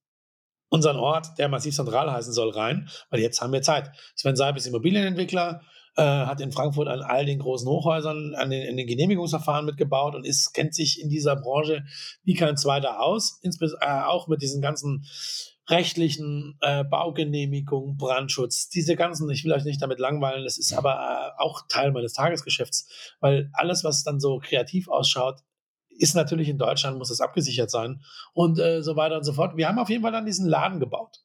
[0.68, 3.90] unseren Ort, der massiv zentral heißen soll, rein, weil jetzt haben wir Zeit.
[4.14, 5.62] Sven Seib ist Immobilienentwickler,
[5.96, 10.14] äh, hat in Frankfurt an all den großen Hochhäusern, an den, in den Genehmigungsverfahren mitgebaut
[10.14, 11.82] und ist, kennt sich in dieser Branche
[12.22, 15.04] wie kein zweiter aus, insbesondere äh, auch mit diesen ganzen
[15.68, 20.94] rechtlichen äh, Baugenehmigungen, Brandschutz, diese ganzen, ich will euch nicht damit langweilen, das ist aber
[20.94, 25.40] äh, auch Teil meines Tagesgeschäfts, weil alles, was dann so kreativ ausschaut,
[25.98, 28.02] ist natürlich in Deutschland, muss es abgesichert sein
[28.32, 29.56] und äh, so weiter und so fort.
[29.56, 31.18] Wir haben auf jeden Fall dann diesen Laden gebaut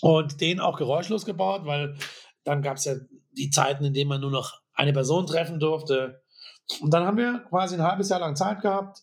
[0.00, 1.96] und den auch geräuschlos gebaut, weil
[2.44, 2.94] dann gab es ja
[3.32, 6.22] die Zeiten, in denen man nur noch eine Person treffen durfte.
[6.80, 9.02] Und dann haben wir quasi ein halbes Jahr lang Zeit gehabt.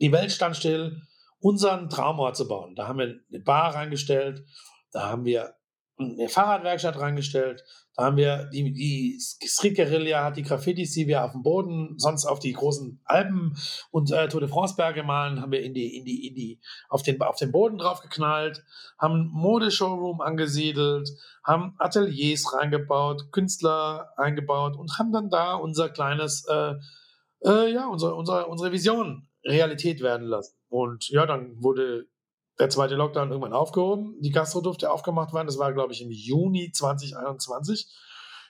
[0.00, 1.02] Die Welt stand still,
[1.38, 2.74] unseren Traumort zu bauen.
[2.74, 4.44] Da haben wir eine Bar reingestellt,
[4.92, 5.54] da haben wir
[5.98, 7.64] eine Fahrradwerkstatt reingestellt,
[7.96, 11.94] da haben wir die, die Street Guerilla hat die Graffitis, die wir auf dem Boden,
[11.96, 13.56] sonst auf die großen Alpen
[13.90, 16.60] und äh, Tour de France Berge malen, haben wir in die, in die, in die,
[16.90, 18.62] auf den, auf den Boden draufgeknallt,
[18.98, 21.08] haben Modeshowroom angesiedelt,
[21.42, 26.74] haben Ateliers reingebaut, Künstler eingebaut und haben dann da unser kleines, äh,
[27.46, 30.58] äh, ja, unsere, unsere, unsere Vision Realität werden lassen.
[30.68, 32.06] Und ja, dann wurde
[32.58, 34.16] der zweite Lockdown irgendwann aufgehoben.
[34.20, 35.46] Die Gastro durfte aufgemacht werden.
[35.46, 37.86] Das war, glaube ich, im Juni 2021.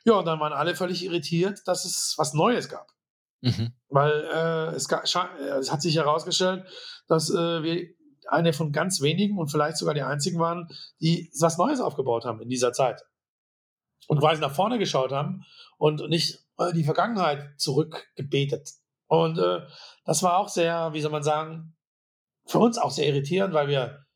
[0.05, 2.93] Ja, und dann waren alle völlig irritiert, dass es was Neues gab.
[3.41, 3.73] Mhm.
[3.89, 6.67] Weil äh, es, es, hat sich herausgestellt,
[7.09, 7.89] dass äh, wir
[8.29, 10.69] eine von ganz wenigen und vielleicht sogar die einzigen waren,
[11.01, 13.03] die was Neues aufgebaut haben in dieser Zeit.
[14.09, 15.45] Und quasi nach vorne geschaut haben
[15.79, 18.71] und nicht äh, die Vergangenheit zurückgebetet.
[19.09, 19.61] Und äh,
[20.05, 21.76] das war auch sehr, wie soll man sagen,
[22.47, 24.07] für uns auch sehr irritierend, weil wir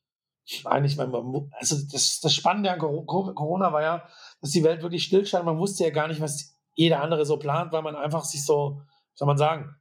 [0.64, 4.08] eigentlich, also das, das Spannende an Corona war ja,
[4.40, 5.44] dass die Welt wirklich stillstand.
[5.44, 8.82] Man wusste ja gar nicht, was jeder andere so plant, weil man einfach sich so,
[9.14, 9.76] soll man sagen,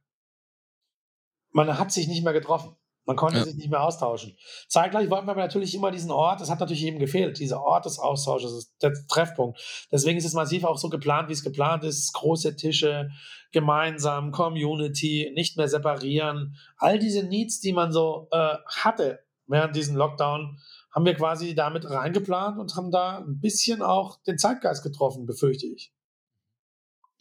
[1.52, 2.76] man hat sich nicht mehr getroffen.
[3.06, 3.44] Man konnte ja.
[3.44, 4.36] sich nicht mehr austauschen.
[4.68, 7.98] Zeitgleich wollten wir natürlich immer diesen Ort, das hat natürlich eben gefehlt, dieser Ort des
[7.98, 9.58] Austausches, der Treffpunkt.
[9.90, 12.12] Deswegen ist es massiv auch so geplant, wie es geplant ist.
[12.12, 13.10] Große Tische,
[13.52, 16.56] gemeinsam, Community, nicht mehr separieren.
[16.76, 20.58] All diese Needs, die man so äh, hatte während diesem Lockdown,
[20.92, 25.66] haben wir quasi damit reingeplant und haben da ein bisschen auch den Zeitgeist getroffen, befürchte
[25.66, 25.92] ich.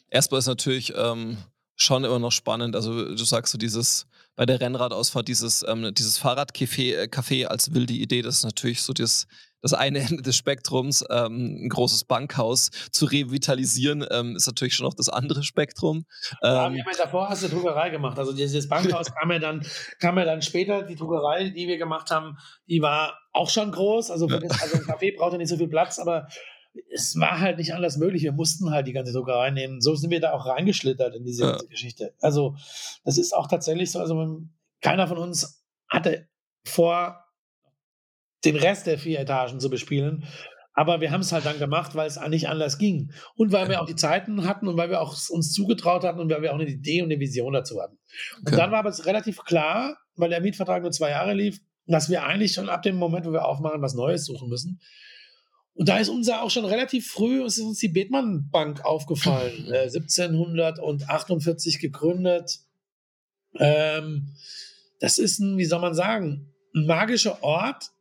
[0.10, 1.38] Erstmal ist natürlich ähm,
[1.76, 2.76] schon immer noch spannend.
[2.76, 4.08] Also du sagst so dieses
[4.39, 8.93] bei der Rennradausfahrt dieses, ähm, dieses Fahrradcafé äh, als wilde Idee, das ist natürlich so
[8.93, 9.28] das,
[9.62, 14.86] das eine Ende des Spektrums, ähm, ein großes Bankhaus zu revitalisieren, ähm, ist natürlich schon
[14.86, 16.06] noch das andere Spektrum.
[16.41, 18.17] Ja, ähm, davor hast du Druckerei gemacht.
[18.17, 19.62] Also dieses Bankhaus kam ja dann,
[19.99, 20.84] kam ja dann später.
[20.84, 22.38] Die Druckerei, die wir gemacht haben,
[22.69, 24.10] die war auch schon groß.
[24.10, 26.30] Also, also ein Café braucht ja nicht so viel Platz, aber
[26.92, 28.24] es war halt nicht anders möglich.
[28.24, 29.82] Wir mussten halt die ganze Druckerei nehmen.
[29.82, 31.58] So sind wir da auch reingeschlittert in diese ja.
[31.70, 32.13] Geschichte.
[32.20, 32.56] Also,
[33.04, 34.00] das ist auch tatsächlich so.
[34.00, 36.28] Also, man, keiner von uns hatte
[36.65, 37.24] vor,
[38.46, 40.26] den Rest der vier Etagen zu bespielen.
[40.74, 43.12] Aber wir haben es halt dann gemacht, weil es nicht anders ging.
[43.36, 46.32] Und weil wir auch die Zeiten hatten und weil wir auch uns zugetraut hatten und
[46.32, 47.98] weil wir auch eine Idee und eine Vision dazu hatten.
[48.38, 48.56] Und okay.
[48.56, 52.54] dann war aber relativ klar, weil der Mietvertrag nur zwei Jahre lief, dass wir eigentlich
[52.54, 54.80] schon ab dem Moment, wo wir aufmachen, was Neues suchen müssen.
[55.73, 59.84] Und da ist unser auch schon relativ früh, ist uns die Bethmann Bank aufgefallen, äh,
[59.84, 62.60] 1748 gegründet.
[63.58, 64.36] Ähm,
[64.99, 67.91] das ist ein, wie soll man sagen, ein magischer Ort,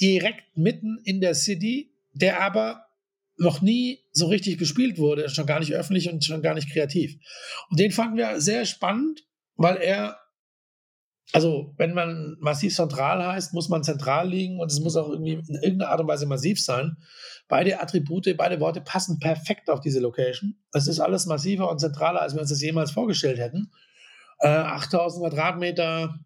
[0.00, 2.86] direkt mitten in der City, der aber
[3.36, 7.16] noch nie so richtig bespielt wurde, schon gar nicht öffentlich und schon gar nicht kreativ.
[7.70, 9.24] Und den fanden wir sehr spannend,
[9.56, 10.18] weil er,
[11.32, 15.32] also wenn man massiv zentral heißt, muss man zentral liegen und es muss auch irgendwie
[15.32, 16.96] in irgendeiner Art und Weise massiv sein.
[17.48, 20.56] Beide Attribute, beide Worte passen perfekt auf diese Location.
[20.72, 23.70] Es ist alles massiver und zentraler, als wir uns das jemals vorgestellt hätten.
[24.40, 26.18] Äh, 8000 Quadratmeter,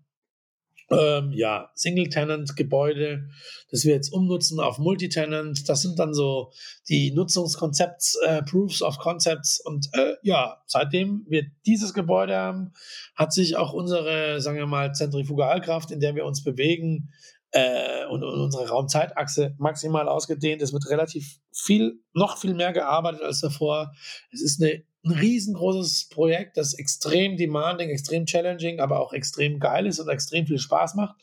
[0.91, 3.29] ähm, ja, Single-Tenant-Gebäude,
[3.71, 5.69] das wir jetzt umnutzen auf Multi-Tenant.
[5.69, 6.53] Das sind dann so
[6.89, 9.61] die Nutzungskonzepts, äh, Proofs of Concepts.
[9.65, 12.73] Und äh, ja, seitdem wir dieses Gebäude haben,
[13.15, 17.11] hat sich auch unsere, sagen wir mal, Zentrifugalkraft, in der wir uns bewegen,
[17.53, 20.63] äh, und, und, unsere Raumzeitachse maximal ausgedehnt.
[20.63, 23.93] Es wird relativ viel, noch viel mehr gearbeitet als davor.
[24.31, 29.87] Es ist eine ein riesengroßes Projekt, das extrem demanding, extrem challenging, aber auch extrem geil
[29.87, 31.17] ist und extrem viel Spaß macht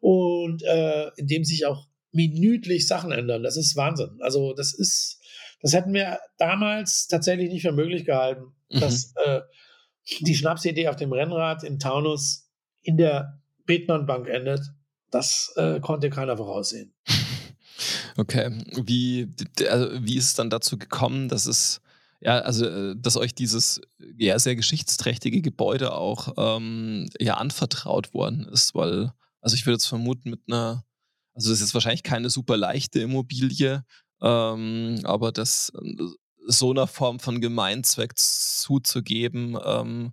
[0.00, 3.42] und äh, in dem sich auch minütlich Sachen ändern.
[3.42, 4.18] Das ist Wahnsinn.
[4.20, 5.18] Also das ist,
[5.62, 8.80] das hätten wir damals tatsächlich nicht für möglich gehalten, mhm.
[8.80, 9.40] dass äh,
[10.20, 12.50] die Schnapsidee auf dem Rennrad in Taunus
[12.82, 14.60] in der Bethmann Bank endet.
[15.10, 16.94] Das äh, konnte keiner voraussehen.
[18.18, 19.34] Okay, wie,
[19.68, 21.80] also wie ist es dann dazu gekommen, dass es
[22.24, 28.46] ja, also, äh, dass euch dieses ja sehr geschichtsträchtige Gebäude auch ähm, ja anvertraut worden
[28.46, 30.84] ist, weil, also ich würde jetzt vermuten, mit einer,
[31.34, 33.84] also das ist jetzt wahrscheinlich keine super leichte Immobilie,
[34.20, 35.96] ähm, aber das äh,
[36.46, 40.12] so einer Form von Gemeinzweck zuzugeben, ähm,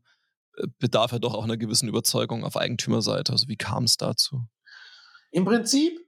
[0.79, 3.31] bedarf ja doch auch einer gewissen Überzeugung auf Eigentümerseite.
[3.31, 4.47] Also wie kam es dazu?
[5.31, 5.99] Im Prinzip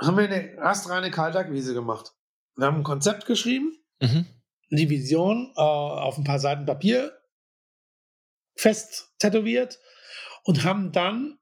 [0.00, 2.12] haben wir eine astreine Kaltakquise gemacht.
[2.56, 3.76] Wir haben ein Konzept geschrieben.
[4.00, 4.26] Mhm
[4.78, 7.12] die Vision äh, auf ein paar Seiten Papier
[8.56, 9.78] fest tätowiert
[10.44, 11.38] und haben dann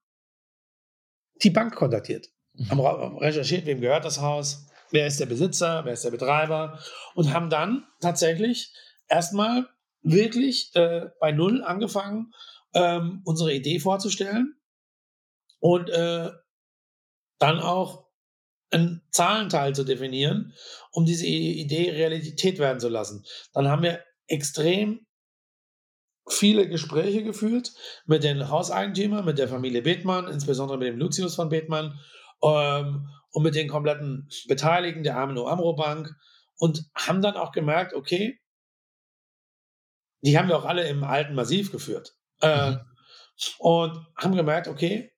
[1.43, 2.29] die Bank kontaktiert.
[2.55, 2.71] Mhm.
[2.71, 6.79] Haben recherchiert, wem gehört das Haus, wer ist der Besitzer, wer ist der Betreiber
[7.15, 8.75] und haben dann tatsächlich
[9.09, 9.69] erstmal
[10.03, 12.33] wirklich äh, bei Null angefangen,
[12.75, 14.61] ähm, unsere Idee vorzustellen
[15.59, 16.31] und äh,
[17.39, 18.10] dann auch
[18.71, 20.55] einen Zahlenteil zu definieren,
[20.93, 23.25] um diese Idee Realität werden zu lassen.
[23.53, 25.07] Dann haben wir extrem
[26.29, 27.73] viele Gespräche geführt
[28.07, 31.99] mit den Hauseigentümern, mit der Familie Bethmann, insbesondere mit dem Lucius von Bethmann
[32.43, 36.15] ähm, und mit den kompletten Beteiligten der Amino Amro Bank
[36.59, 38.39] und haben dann auch gemerkt, okay,
[40.23, 42.15] die haben wir auch alle im alten Massiv geführt.
[42.43, 42.81] Äh, mhm.
[43.59, 45.13] Und haben gemerkt, okay,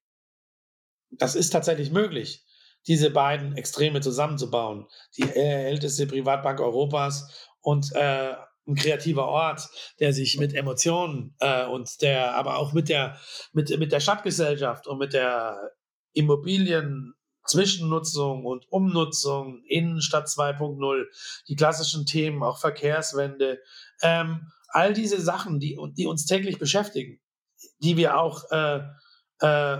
[1.11, 2.45] das ist tatsächlich möglich
[2.87, 4.87] diese beiden Extreme zusammenzubauen.
[5.17, 8.35] Die älteste Privatbank Europas und äh,
[8.67, 9.69] ein kreativer Ort,
[9.99, 13.19] der sich mit Emotionen äh, und der, aber auch mit der,
[13.53, 15.73] mit, mit der Stadtgesellschaft und mit der
[16.13, 17.15] Immobilien
[17.45, 21.05] Zwischennutzung und Umnutzung, Innenstadt 2.0,
[21.49, 23.61] die klassischen Themen, auch Verkehrswende,
[24.01, 27.21] ähm, all diese Sachen, die, die uns täglich beschäftigen,
[27.81, 28.81] die wir auch äh,
[29.41, 29.79] äh,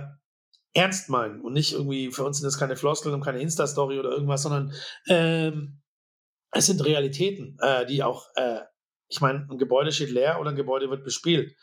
[0.73, 4.11] ernst meinen und nicht irgendwie, für uns sind das keine Floskeln und keine Insta-Story oder
[4.11, 4.73] irgendwas, sondern
[5.07, 5.81] ähm,
[6.51, 8.61] es sind Realitäten, äh, die auch, äh,
[9.07, 11.55] ich meine, ein Gebäude steht leer oder ein Gebäude wird bespielt.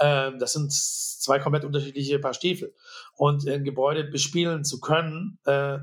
[0.00, 2.74] Ähm, das sind zwei komplett unterschiedliche Paar Stiefel.
[3.14, 5.78] Und ein Gebäude bespielen zu können, äh,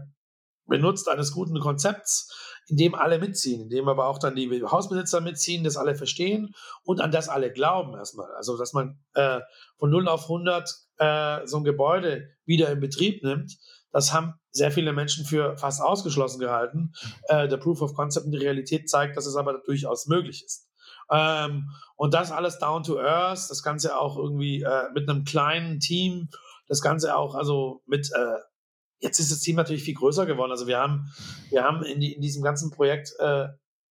[0.66, 5.20] benutzt eines guten Konzepts, in dem alle mitziehen, in dem aber auch dann die Hausbesitzer
[5.20, 8.32] mitziehen, das alle verstehen und an das alle glauben erstmal.
[8.36, 9.42] Also, dass man äh,
[9.78, 13.58] von 0 auf 100 äh, so ein Gebäude wieder in Betrieb nimmt,
[13.92, 16.94] das haben sehr viele Menschen für fast ausgeschlossen gehalten.
[17.28, 20.68] Äh, der Proof of Concept in die Realität zeigt, dass es aber durchaus möglich ist.
[21.12, 25.80] Ähm, und das alles down to earth, das Ganze auch irgendwie äh, mit einem kleinen
[25.80, 26.30] Team,
[26.68, 28.40] das Ganze auch also mit äh,
[29.04, 30.52] Jetzt ist das Team natürlich viel größer geworden.
[30.52, 31.12] Also wir haben,
[31.50, 33.50] wir haben in, die, in diesem ganzen Projekt, äh,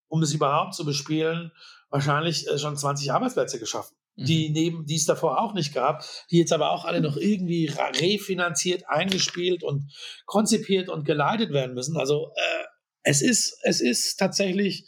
[0.09, 1.53] um es überhaupt zu bespielen,
[1.91, 4.02] wahrscheinlich äh, schon 20 Arbeitsplätze geschaffen, mhm.
[4.17, 7.67] Die neben, die es davor auch nicht gab, die jetzt aber auch alle noch irgendwie
[7.67, 9.91] refinanziert, eingespielt und
[10.27, 11.97] konzipiert und geleitet werden müssen.
[11.97, 12.65] Also äh,
[13.05, 14.87] es ist, es ist tatsächlich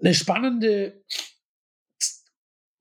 [0.00, 1.02] eine spannende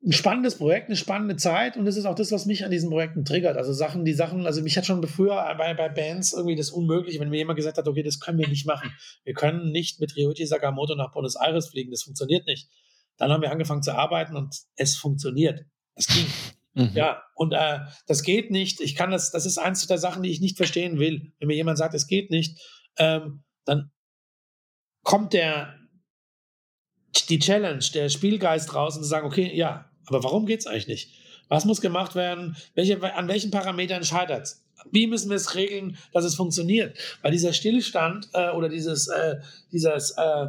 [0.01, 2.89] ein spannendes Projekt, eine spannende Zeit und das ist auch das, was mich an diesen
[2.89, 3.57] Projekten triggert.
[3.57, 7.19] Also Sachen, die Sachen, also mich hat schon früher bei, bei Bands irgendwie das unmöglich,
[7.19, 8.93] wenn mir jemand gesagt hat, okay, das können wir nicht machen.
[9.25, 12.69] Wir können nicht mit Ryuichi Sakamoto nach Buenos Aires fliegen, das funktioniert nicht.
[13.19, 15.65] Dann haben wir angefangen zu arbeiten und es funktioniert.
[15.95, 16.25] Es ging.
[16.75, 16.91] Mhm.
[16.93, 18.79] Ja, und äh, das geht nicht.
[18.79, 21.34] Ich kann das, das ist eins der Sachen, die ich nicht verstehen will.
[21.39, 22.62] Wenn mir jemand sagt, es geht nicht,
[22.97, 23.91] ähm, dann
[25.03, 25.79] kommt der
[27.27, 30.88] die Challenge, der Spielgeist raus und zu sagen, okay, ja, aber warum geht es eigentlich
[30.88, 31.13] nicht?
[31.47, 32.55] Was muss gemacht werden?
[32.75, 34.63] Welche, an welchen Parametern scheitert es?
[34.91, 36.97] Wie müssen wir es regeln, dass es funktioniert?
[37.22, 39.38] Weil dieser Stillstand äh, oder dieses, äh,
[39.72, 40.47] dieses äh,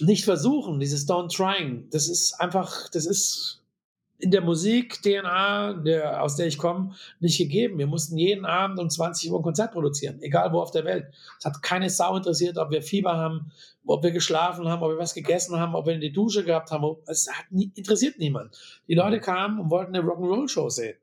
[0.00, 3.58] Nicht-Versuchen, dieses Don't Trying, das ist einfach, das ist
[4.18, 7.78] in der Musik-DNA, der, aus der ich komme, nicht gegeben.
[7.78, 11.06] Wir mussten jeden Abend um 20 Uhr ein Konzert produzieren, egal wo auf der Welt.
[11.38, 13.52] Es hat keine Sau interessiert, ob wir Fieber haben,
[13.86, 16.72] ob wir geschlafen haben, ob wir was gegessen haben, ob wir in die Dusche gehabt
[16.72, 16.96] haben.
[17.06, 18.58] Es hat nie, interessiert niemand.
[18.88, 20.96] Die Leute kamen und wollten eine Rock'n'Roll-Show sehen.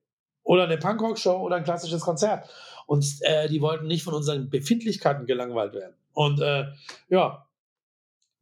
[0.43, 2.47] Oder eine Punkrock-Show oder ein klassisches Konzert.
[2.85, 5.95] Und äh, die wollten nicht von unseren Befindlichkeiten gelangweilt werden.
[6.13, 6.65] Und äh,
[7.09, 7.44] ja,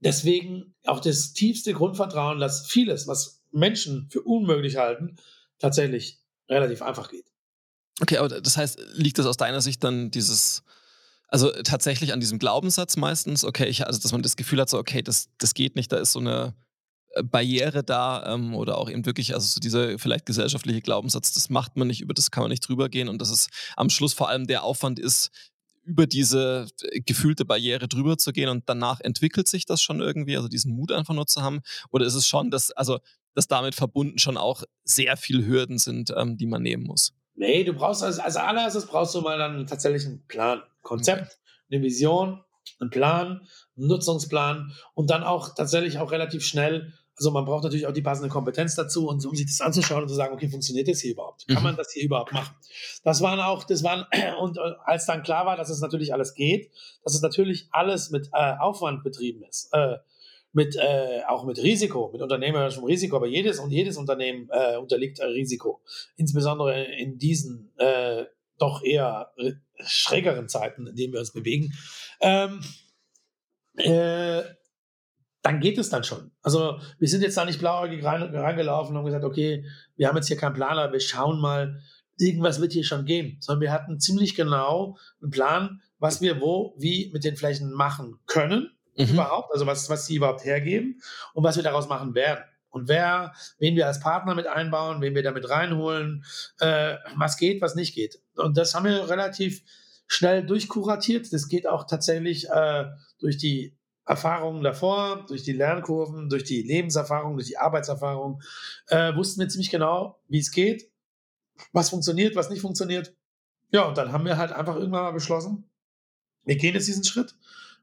[0.04, 5.18] deswegen auch das tiefste Grundvertrauen, dass vieles, was Menschen für unmöglich halten,
[5.60, 7.26] tatsächlich relativ einfach geht.
[8.02, 10.64] Okay, aber das heißt, liegt das aus deiner Sicht dann dieses,
[11.28, 14.78] also tatsächlich an diesem Glaubenssatz meistens, okay, ich, also dass man das Gefühl hat, so,
[14.78, 16.56] okay, das, das geht nicht, da ist so eine
[17.12, 21.50] äh, Barriere da ähm, oder auch eben wirklich, also so dieser vielleicht gesellschaftliche Glaubenssatz, das
[21.50, 23.48] macht man nicht, über das kann man nicht drüber gehen und dass es
[23.78, 25.30] am Schluss vor allem der Aufwand ist,
[25.84, 30.38] über diese äh, gefühlte Barriere drüber zu gehen und danach entwickelt sich das schon irgendwie,
[30.38, 31.62] also diesen Mut einfach nur zu haben?
[31.92, 33.00] Oder ist es schon, dass, also
[33.34, 37.14] dass damit verbunden schon auch sehr viele Hürden sind, ähm, die man nehmen muss.
[37.36, 41.40] Nee, du brauchst als, als allererstes brauchst du mal dann tatsächlich einen Plan, Konzept,
[41.72, 42.44] eine Vision,
[42.80, 46.94] einen Plan, einen Nutzungsplan und dann auch tatsächlich auch relativ schnell.
[47.16, 50.10] Also man braucht natürlich auch die passende Kompetenz dazu und um sich das anzuschauen und
[50.10, 51.48] zu sagen, okay, funktioniert das hier überhaupt?
[51.48, 51.64] Kann mhm.
[51.64, 52.56] man das hier überhaupt machen?
[53.04, 54.06] Das waren auch, das waren,
[54.42, 56.72] und äh, als dann klar war, dass es natürlich alles geht,
[57.04, 59.70] dass es natürlich alles mit äh, Aufwand betrieben ist.
[59.74, 59.98] Äh,
[60.56, 65.20] mit äh, auch mit Risiko, mit unternehmerischem Risiko, aber jedes und jedes Unternehmen äh, unterliegt
[65.20, 65.82] Risiko,
[66.16, 68.26] insbesondere in diesen äh,
[68.60, 69.34] doch eher
[69.80, 71.74] schrägeren Zeiten, in denen wir uns bewegen.
[72.22, 72.62] Ähm,
[73.78, 74.44] äh,
[75.44, 76.32] dann geht es dann schon.
[76.42, 79.66] Also wir sind jetzt da nicht blauäugig reingelaufen und haben gesagt, okay,
[79.96, 81.82] wir haben jetzt hier keinen Planer, wir schauen mal,
[82.18, 86.74] irgendwas wird hier schon gehen, sondern wir hatten ziemlich genau einen Plan, was wir wo,
[86.78, 89.06] wie mit den Flächen machen können mhm.
[89.06, 91.02] überhaupt, also was, was sie überhaupt hergeben
[91.34, 92.46] und was wir daraus machen werden.
[92.70, 96.24] Und wer, wen wir als Partner mit einbauen, wen wir damit reinholen,
[96.60, 98.20] äh, was geht, was nicht geht.
[98.36, 99.62] Und das haben wir relativ
[100.08, 101.32] schnell durchkuratiert.
[101.32, 102.86] Das geht auch tatsächlich äh,
[103.20, 108.42] durch die Erfahrungen davor, durch die Lernkurven, durch die Lebenserfahrung, durch die Arbeitserfahrung,
[108.88, 110.90] äh, wussten wir ziemlich genau, wie es geht,
[111.72, 113.16] was funktioniert, was nicht funktioniert.
[113.72, 115.70] Ja, und dann haben wir halt einfach irgendwann mal beschlossen,
[116.46, 117.36] wir gehen jetzt diesen Schritt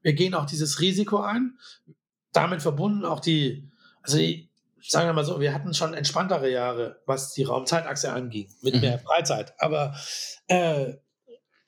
[0.03, 1.59] wir gehen auch dieses Risiko ein.
[2.33, 3.68] Damit verbunden auch die,
[4.03, 4.18] also
[4.83, 8.81] sagen wir mal so, wir hatten schon entspanntere Jahre, was die Raumzeitachse anging, mit mhm.
[8.81, 9.55] mehr Freizeit.
[9.59, 9.95] Aber
[10.47, 10.95] äh,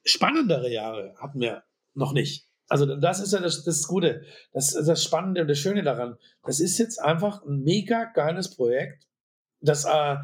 [0.04, 2.48] spannendere Jahre hatten wir noch nicht.
[2.72, 4.22] Also das ist ja das, das Gute,
[4.54, 6.16] das ist das Spannende und das Schöne daran.
[6.42, 9.06] Das ist jetzt einfach ein mega geiles Projekt,
[9.60, 10.16] das äh,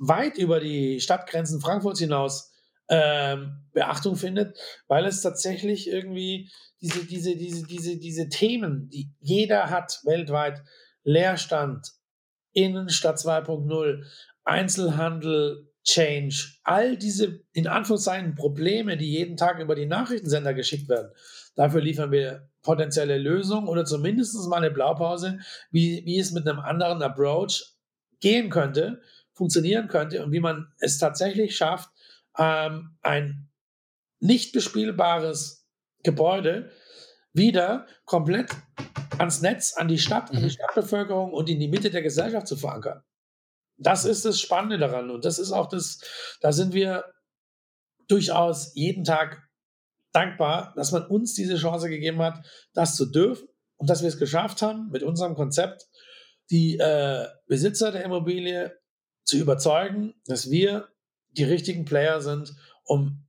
[0.00, 2.52] weit über die Stadtgrenzen Frankfurts hinaus
[2.88, 4.58] ähm, Beachtung findet,
[4.88, 10.64] weil es tatsächlich irgendwie diese, diese, diese, diese, diese Themen, die jeder hat weltweit,
[11.04, 11.92] Leerstand,
[12.52, 14.04] Innenstadt 2.0,
[14.42, 16.34] Einzelhandel, Change,
[16.64, 21.12] all diese in Anführungszeichen Probleme, die jeden Tag über die Nachrichtensender geschickt werden.
[21.54, 25.38] Dafür liefern wir potenzielle Lösungen oder zumindest mal eine Blaupause,
[25.70, 27.76] wie, wie es mit einem anderen Approach
[28.20, 29.00] gehen könnte,
[29.32, 31.90] funktionieren könnte und wie man es tatsächlich schafft,
[32.36, 33.48] ähm, ein
[34.18, 35.66] nicht bespielbares
[36.02, 36.70] Gebäude
[37.32, 38.50] wieder komplett
[39.18, 40.50] ans Netz, an die Stadt, an die mhm.
[40.50, 43.02] Stadtbevölkerung und in die Mitte der Gesellschaft zu verankern.
[43.78, 46.00] Das ist das Spannende daran und das ist auch das,
[46.40, 47.04] da sind wir
[48.08, 49.42] durchaus jeden Tag
[50.12, 54.18] dankbar, dass man uns diese Chance gegeben hat, das zu dürfen und dass wir es
[54.18, 55.86] geschafft haben, mit unserem Konzept
[56.50, 58.78] die äh, Besitzer der Immobilie
[59.24, 60.88] zu überzeugen, dass wir
[61.30, 62.54] die richtigen Player sind,
[62.84, 63.26] um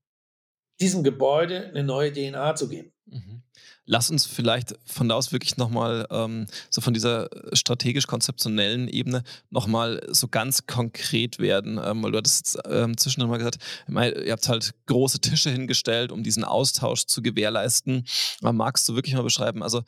[0.79, 2.93] diesem Gebäude eine neue DNA zu geben.
[3.05, 3.43] Mhm.
[3.89, 10.05] Lass uns vielleicht von da aus wirklich nochmal ähm, so von dieser strategisch-konzeptionellen Ebene nochmal
[10.09, 13.57] so ganz konkret werden, ähm, weil du hattest ähm, zwischendurch mal gesagt,
[13.87, 18.05] ihr habt halt große Tische hingestellt, um diesen Austausch zu gewährleisten.
[18.41, 19.83] Aber magst du wirklich mal beschreiben, also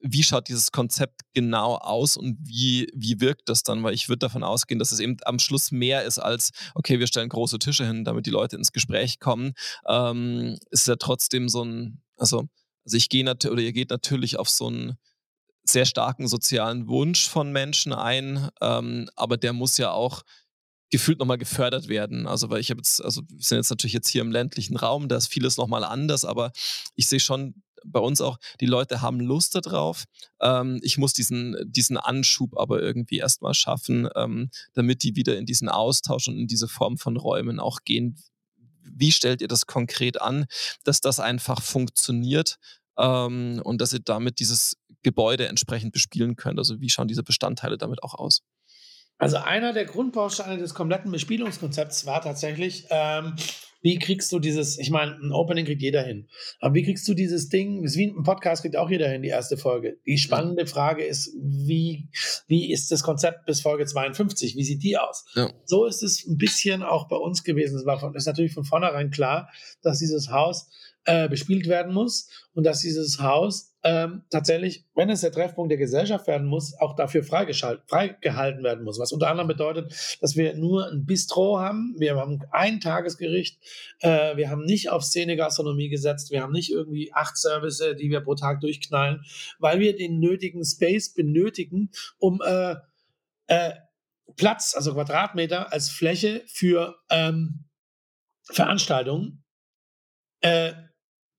[0.00, 3.82] wie schaut dieses Konzept genau aus und wie, wie wirkt das dann?
[3.82, 7.06] Weil ich würde davon ausgehen, dass es eben am Schluss mehr ist als, okay, wir
[7.06, 9.52] stellen große Tische hin, damit die Leute ins Gespräch kommen.
[9.88, 12.48] Ähm, ist ja trotzdem so ein, also,
[12.86, 14.96] also ich gehe natürlich, oder ihr geht natürlich auf so einen
[15.64, 20.22] sehr starken sozialen Wunsch von Menschen ein, ähm, aber der muss ja auch
[20.90, 22.28] gefühlt nochmal gefördert werden.
[22.28, 25.08] Also, weil ich habe jetzt, also wir sind jetzt natürlich jetzt hier im ländlichen Raum,
[25.08, 26.52] da ist vieles nochmal anders, aber
[26.94, 30.04] ich sehe schon bei uns auch, die Leute haben Lust darauf.
[30.40, 35.46] Ähm, ich muss diesen, diesen Anschub aber irgendwie erstmal schaffen, ähm, damit die wieder in
[35.46, 38.16] diesen Austausch und in diese Form von Räumen auch gehen
[38.90, 40.46] wie stellt ihr das konkret an,
[40.84, 42.56] dass das einfach funktioniert
[42.98, 46.58] ähm, und dass ihr damit dieses Gebäude entsprechend bespielen könnt?
[46.58, 48.42] Also wie schauen diese Bestandteile damit auch aus?
[49.18, 53.34] Also einer der Grundbausteine des kompletten Bespielungskonzepts war tatsächlich, ähm,
[53.86, 56.26] wie kriegst du dieses, ich meine, ein Opening kriegt jeder hin,
[56.58, 59.56] aber wie kriegst du dieses Ding, wie ein Podcast kriegt auch jeder hin, die erste
[59.56, 59.98] Folge.
[60.04, 62.08] Die spannende Frage ist, wie,
[62.48, 65.24] wie ist das Konzept bis Folge 52, wie sieht die aus?
[65.36, 65.52] Ja.
[65.66, 67.78] So ist es ein bisschen auch bei uns gewesen.
[67.78, 69.50] Es war von, ist natürlich von vornherein klar,
[69.82, 70.68] dass dieses Haus
[71.04, 75.78] äh, bespielt werden muss und dass dieses Haus ähm, tatsächlich, wenn es der Treffpunkt der
[75.78, 78.98] Gesellschaft werden muss, auch dafür freigehalten werden muss.
[78.98, 83.60] Was unter anderem bedeutet, dass wir nur ein Bistro haben, wir haben ein Tagesgericht,
[84.00, 88.22] äh, wir haben nicht auf Szene-Gastronomie gesetzt, wir haben nicht irgendwie acht Service, die wir
[88.22, 89.24] pro Tag durchknallen,
[89.60, 92.74] weil wir den nötigen Space benötigen, um äh,
[93.46, 93.72] äh,
[94.34, 97.66] Platz, also Quadratmeter als Fläche für ähm,
[98.50, 99.44] Veranstaltungen
[100.40, 100.72] äh,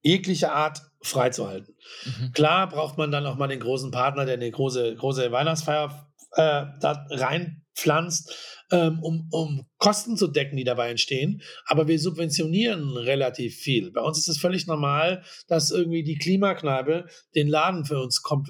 [0.02, 1.76] jeglicher Art freizuhalten.
[2.06, 2.32] Mhm.
[2.34, 6.66] Klar braucht man dann auch mal den großen Partner, der eine große, große Weihnachtsfeier äh,
[6.80, 8.34] da reinpflanzt,
[8.72, 11.42] ähm, um, um Kosten zu decken, die dabei entstehen.
[11.66, 13.92] Aber wir subventionieren relativ viel.
[13.92, 18.50] Bei uns ist es völlig normal, dass irgendwie die Klimakneipe den Laden für uns kommt,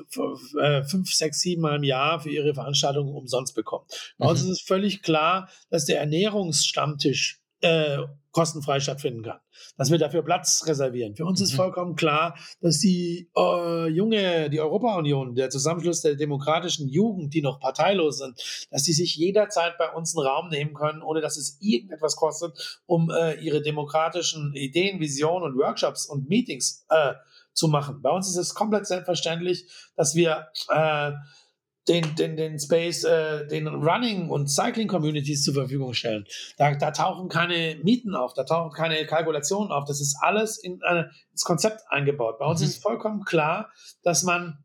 [0.60, 3.92] äh, fünf, sechs, sieben Mal im Jahr für ihre Veranstaltungen umsonst bekommt.
[4.18, 4.32] Bei mhm.
[4.32, 8.00] uns ist es völlig klar, dass der Ernährungsstammtisch äh,
[8.38, 9.40] kostenfrei stattfinden kann.
[9.78, 11.16] Dass wir dafür Platz reservieren.
[11.16, 11.46] Für uns mhm.
[11.46, 17.42] ist vollkommen klar, dass die äh, junge, die Europa-Union, der Zusammenschluss der demokratischen Jugend, die
[17.42, 21.36] noch parteilos sind, dass die sich jederzeit bei uns einen Raum nehmen können, ohne dass
[21.36, 27.14] es irgendetwas kostet, um äh, ihre demokratischen Ideen, Visionen und Workshops und Meetings äh,
[27.54, 28.04] zu machen.
[28.04, 29.66] Bei uns ist es komplett selbstverständlich,
[29.96, 31.12] dass wir äh,
[31.88, 36.26] den, den, den Space, äh, den Running- und Cycling-Communities zur Verfügung stellen.
[36.58, 39.86] Da, da tauchen keine Mieten auf, da tauchen keine Kalkulationen auf.
[39.86, 42.40] Das ist alles in, äh, ins Konzept eingebaut.
[42.40, 42.68] Bei uns mhm.
[42.68, 43.72] ist vollkommen klar,
[44.04, 44.64] dass man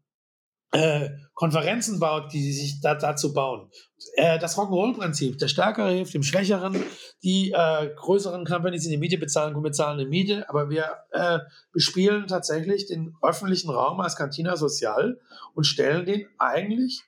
[0.73, 3.71] äh, Konferenzen baut, die sich da, dazu bauen.
[4.15, 6.83] Äh, das Rock'n'Roll-Prinzip, der Stärkere hilft dem Schwächeren,
[7.23, 11.39] die äh, größeren Companies, die die Miete bezahlen, bezahlen eine Miete, aber wir äh,
[11.73, 15.21] bespielen tatsächlich den öffentlichen Raum als Cantina Social
[15.55, 17.03] und stellen den eigentlich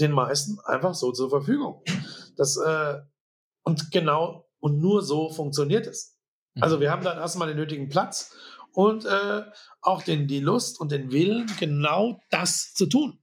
[0.00, 1.82] den meisten einfach so zur Verfügung.
[2.36, 3.00] Das, äh,
[3.62, 6.18] und genau, und nur so funktioniert es.
[6.54, 6.62] Mhm.
[6.62, 8.34] Also wir haben dann erstmal den nötigen Platz
[8.72, 9.42] und äh,
[9.82, 13.18] auch den, die Lust und den Willen, genau das zu tun.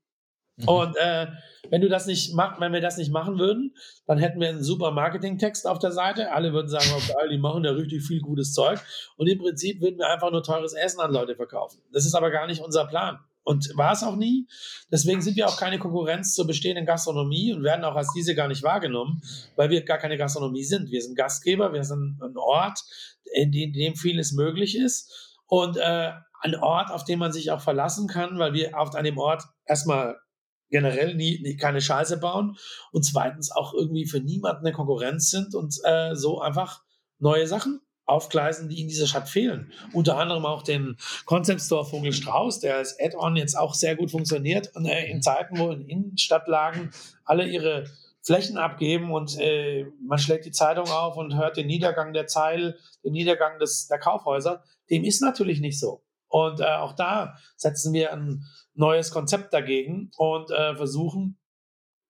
[0.57, 0.67] Mhm.
[0.67, 1.27] Und äh,
[1.69, 3.75] wenn du das nicht machst, wenn wir das nicht machen würden,
[4.05, 6.31] dann hätten wir einen super Marketingtext auf der Seite.
[6.31, 8.79] Alle würden sagen, oh geil, die machen ja richtig viel gutes Zeug.
[9.17, 11.81] Und im Prinzip würden wir einfach nur teures Essen an Leute verkaufen.
[11.91, 14.45] Das ist aber gar nicht unser Plan und war es auch nie.
[14.91, 18.49] Deswegen sind wir auch keine Konkurrenz zur bestehenden Gastronomie und werden auch als diese gar
[18.49, 19.21] nicht wahrgenommen,
[19.55, 20.91] weil wir gar keine Gastronomie sind.
[20.91, 22.81] Wir sind Gastgeber, wir sind ein Ort,
[23.33, 27.61] in dem, dem vieles möglich ist und äh, ein Ort, auf den man sich auch
[27.61, 30.17] verlassen kann, weil wir auf einem Ort erstmal
[30.69, 32.57] generell nie, nie keine Scheiße bauen
[32.91, 36.81] und zweitens auch irgendwie für niemanden eine Konkurrenz sind und äh, so einfach
[37.17, 39.71] neue Sachen aufgleisen, die in dieser Stadt fehlen.
[39.93, 44.75] Unter anderem auch den Concept Store Vogelstrauß, der als Add-on jetzt auch sehr gut funktioniert
[44.75, 46.91] und äh, in Zeiten, wo in Innenstadtlagen
[47.25, 47.85] alle ihre
[48.21, 52.77] Flächen abgeben und äh, man schlägt die Zeitung auf und hört den Niedergang der Zeil,
[53.03, 54.63] den Niedergang des, der Kaufhäuser.
[54.89, 56.03] Dem ist natürlich nicht so.
[56.29, 58.43] Und äh, auch da setzen wir ein
[58.73, 61.37] neues Konzept dagegen und äh, versuchen,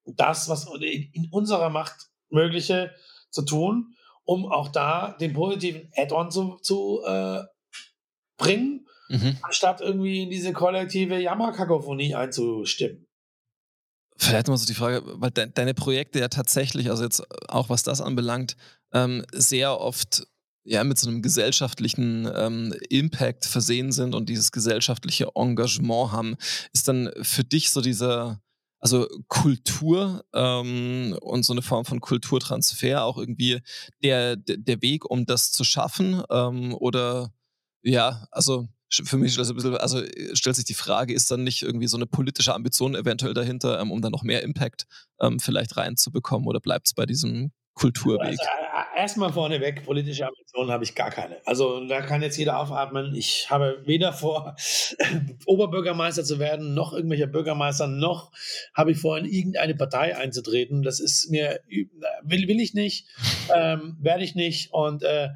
[0.05, 2.91] das, was in unserer Macht mögliche
[3.29, 3.93] zu tun
[4.27, 7.43] um auch da den positiven Add-on zu, zu äh,
[8.37, 9.37] bringen, mhm.
[9.41, 13.05] anstatt irgendwie in diese kollektive Jammerkakophonie einzustimmen.
[14.17, 17.83] Vielleicht mal so die Frage, weil de deine Projekte ja tatsächlich, also jetzt auch was
[17.83, 18.57] das anbelangt,
[18.91, 20.27] ähm, sehr oft
[20.65, 26.35] ja mit so einem gesellschaftlichen ähm, Impact versehen sind und dieses gesellschaftliche Engagement haben,
[26.73, 28.41] ist dann für dich so dieser
[28.79, 33.61] also Kultur ähm, und so eine Form von Kulturtransfer auch irgendwie
[34.03, 36.23] der, der Weg, um das zu schaffen?
[36.29, 37.33] Ähm, oder
[37.83, 40.01] ja, also für mich ein bisschen, also
[40.33, 43.91] stellt sich die Frage, ist dann nicht irgendwie so eine politische Ambition eventuell dahinter, ähm,
[43.91, 44.85] um dann noch mehr Impact
[45.19, 48.27] ähm, vielleicht reinzubekommen oder bleibt es bei diesem Kulturweg?
[48.27, 48.41] Also,
[48.95, 51.37] erstmal vorneweg, politische Ambitionen habe ich gar keine.
[51.45, 53.13] Also da kann jetzt jeder aufatmen.
[53.15, 54.55] Ich habe weder vor,
[55.45, 58.31] Oberbürgermeister zu werden, noch irgendwelcher Bürgermeister, noch
[58.73, 60.81] habe ich vor, in irgendeine Partei einzutreten.
[60.81, 61.59] Das ist mir,
[62.23, 63.07] will, will ich nicht,
[63.55, 65.29] ähm, werde ich nicht und äh,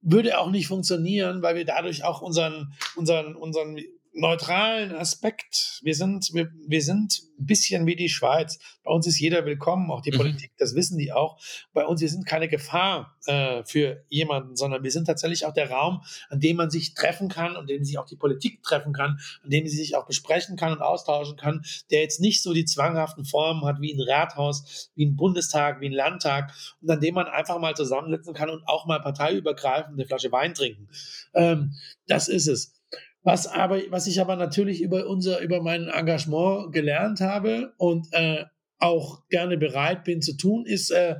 [0.00, 3.78] würde auch nicht funktionieren, weil wir dadurch auch unseren, unseren, unseren
[4.14, 5.80] neutralen Aspekt.
[5.82, 8.58] Wir sind, wir, wir sind ein bisschen wie die Schweiz.
[8.84, 10.18] Bei uns ist jeder willkommen, auch die mhm.
[10.18, 11.40] Politik, das wissen die auch.
[11.72, 15.70] Bei uns, wir sind keine Gefahr äh, für jemanden, sondern wir sind tatsächlich auch der
[15.70, 19.18] Raum, an dem man sich treffen kann, an dem sich auch die Politik treffen kann,
[19.42, 22.66] an dem sie sich auch besprechen kann und austauschen kann, der jetzt nicht so die
[22.66, 26.52] zwanghaften Formen hat wie ein Rathaus, wie ein Bundestag, wie ein Landtag
[26.82, 30.52] und an dem man einfach mal zusammensitzen kann und auch mal parteiübergreifend eine Flasche Wein
[30.54, 30.88] trinken.
[31.34, 31.74] Ähm,
[32.06, 32.81] das ist es.
[33.22, 38.44] Was aber, was ich aber natürlich über unser, über mein Engagement gelernt habe und äh,
[38.82, 41.16] auch gerne bereit bin zu tun, ist äh,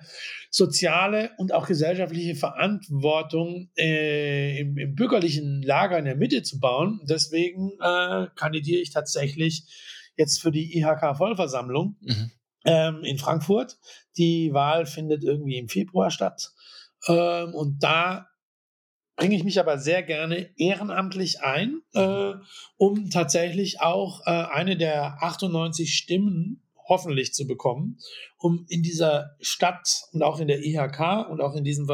[0.51, 7.01] soziale und auch gesellschaftliche Verantwortung äh, im, im, bürgerlichen Lager in der Mitte zu bauen.
[7.09, 9.65] Deswegen äh, kandidiere ich tatsächlich
[10.17, 12.31] jetzt für die IHK-Vollversammlung mhm.
[12.65, 13.79] ähm, in Frankfurt.
[14.17, 16.51] Die Wahl findet irgendwie im Februar statt.
[17.07, 18.29] Ähm, und da
[19.17, 22.33] bringe ich mich aber sehr gerne ehrenamtlich ein, äh,
[22.77, 28.01] um tatsächlich auch äh, eine der 98 Stimmen hoffentlich zu bekommen,
[28.39, 31.89] um in dieser Stadt und auch in der IHK und auch in diesem,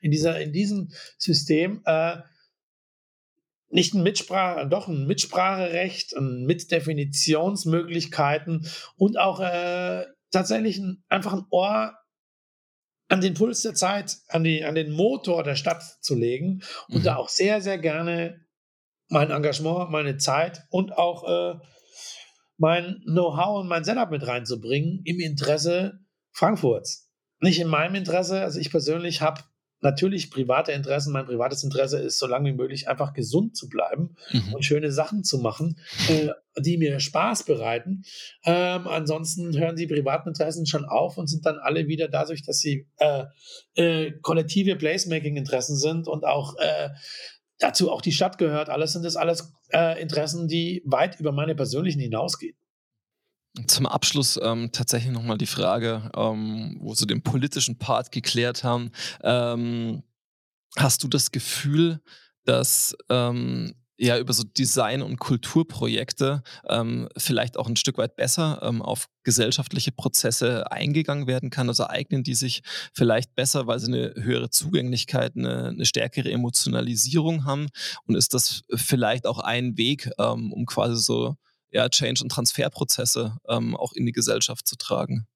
[0.00, 2.16] in dieser, in diesem System äh,
[3.70, 11.46] nicht ein Mitsprache, doch ein Mitspracherecht, ein Mitdefinitionsmöglichkeiten und auch äh, tatsächlich ein, einfach ein
[11.50, 11.94] Ohr
[13.14, 16.98] an den Puls der Zeit, an, die, an den Motor der Stadt zu legen und
[16.98, 17.04] mhm.
[17.04, 18.40] da auch sehr, sehr gerne
[19.08, 21.60] mein Engagement, meine Zeit und auch äh,
[22.56, 26.00] mein Know-how und mein Setup mit reinzubringen im Interesse
[26.32, 27.12] Frankfurts.
[27.38, 29.42] Nicht in meinem Interesse, also ich persönlich habe
[29.84, 31.12] natürlich private Interessen.
[31.12, 34.54] Mein privates Interesse ist, so lange wie möglich einfach gesund zu bleiben mhm.
[34.54, 35.78] und schöne Sachen zu machen,
[36.08, 38.04] äh, die mir Spaß bereiten.
[38.44, 42.58] Ähm, ansonsten hören die privaten Interessen schon auf und sind dann alle wieder dadurch, dass
[42.58, 43.24] sie äh,
[43.74, 46.90] äh, kollektive Placemaking-Interessen sind und auch äh,
[47.58, 48.70] dazu auch die Stadt gehört.
[48.70, 52.56] Alles sind das alles äh, Interessen, die weit über meine persönlichen hinausgehen.
[53.68, 58.90] Zum Abschluss ähm, tatsächlich nochmal die Frage, ähm, wo Sie den politischen Part geklärt haben.
[59.22, 60.02] Ähm,
[60.76, 62.00] hast du das Gefühl,
[62.44, 68.58] dass ähm, ja über so Design- und Kulturprojekte ähm, vielleicht auch ein Stück weit besser
[68.60, 71.68] ähm, auf gesellschaftliche Prozesse eingegangen werden kann?
[71.68, 77.44] Also eignen die sich vielleicht besser, weil sie eine höhere Zugänglichkeit, eine, eine stärkere Emotionalisierung
[77.44, 77.68] haben?
[78.08, 81.36] Und ist das vielleicht auch ein Weg, um quasi so
[81.74, 85.26] ja, Change- und Transferprozesse ähm, auch in die Gesellschaft zu tragen?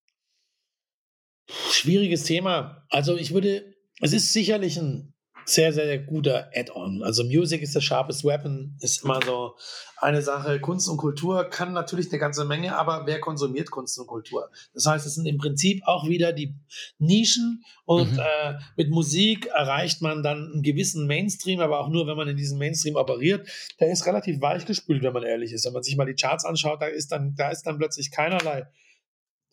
[1.70, 2.86] Schwieriges Thema.
[2.88, 5.14] Also ich würde, es ist sicherlich ein
[5.48, 7.02] sehr, sehr guter Add-on.
[7.02, 9.54] Also Music ist the sharpest weapon, ist immer so
[9.96, 10.60] eine Sache.
[10.60, 14.50] Kunst und Kultur kann natürlich eine ganze Menge, aber wer konsumiert Kunst und Kultur?
[14.74, 16.54] Das heißt, es sind im Prinzip auch wieder die
[16.98, 18.18] Nischen und mhm.
[18.18, 22.36] äh, mit Musik erreicht man dann einen gewissen Mainstream, aber auch nur, wenn man in
[22.36, 23.48] diesem Mainstream operiert.
[23.80, 25.64] Der ist relativ weichgespült, wenn man ehrlich ist.
[25.64, 28.66] Wenn man sich mal die Charts anschaut, da ist dann, da ist dann plötzlich keinerlei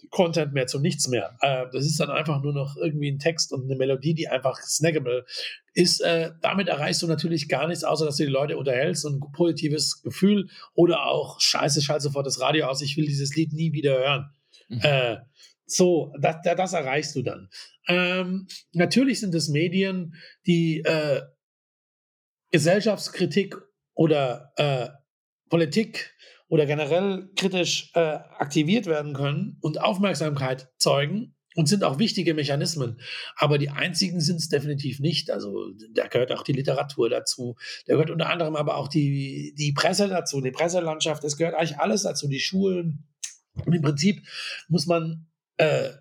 [0.09, 1.37] Content mehr zu nichts mehr.
[1.41, 4.57] Äh, das ist dann einfach nur noch irgendwie ein Text und eine Melodie, die einfach
[4.61, 5.25] snackable
[5.73, 6.01] ist.
[6.01, 9.31] Äh, damit erreichst du natürlich gar nichts, außer dass du die Leute unterhältst und ein
[9.31, 13.73] positives Gefühl oder auch Scheiße, schalte sofort das Radio aus, ich will dieses Lied nie
[13.73, 14.29] wieder hören.
[14.69, 14.79] Mhm.
[14.81, 15.17] Äh,
[15.65, 17.49] so, das, das, erreichst du dann.
[17.87, 20.13] Ähm, natürlich sind es Medien,
[20.45, 21.21] die äh,
[22.51, 23.55] Gesellschaftskritik
[23.95, 24.53] oder
[25.49, 26.13] Politik
[26.47, 32.99] oder generell kritisch äh, aktiviert werden können und Aufmerksamkeit zeugen und sind auch wichtige Mechanismen.
[33.37, 35.31] Aber die einzigen sind es definitiv nicht.
[35.31, 37.55] Also da gehört auch die Literatur dazu.
[37.87, 41.23] Da gehört unter anderem aber auch die, die Presse dazu, die Presselandschaft.
[41.23, 43.07] Es gehört eigentlich alles dazu, die Schulen.
[43.65, 44.27] Und im Prinzip
[44.67, 45.27] muss man,
[45.57, 45.91] äh,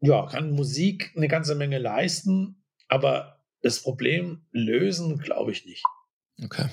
[0.00, 5.84] ja, kann Musik eine ganze Menge leisten, aber das Problem lösen, glaube ich nicht.
[6.42, 6.68] Okay.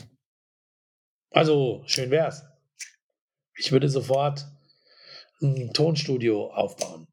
[1.31, 2.43] Also, schön wär's.
[3.57, 4.45] Ich würde sofort
[5.41, 7.07] ein Tonstudio aufbauen.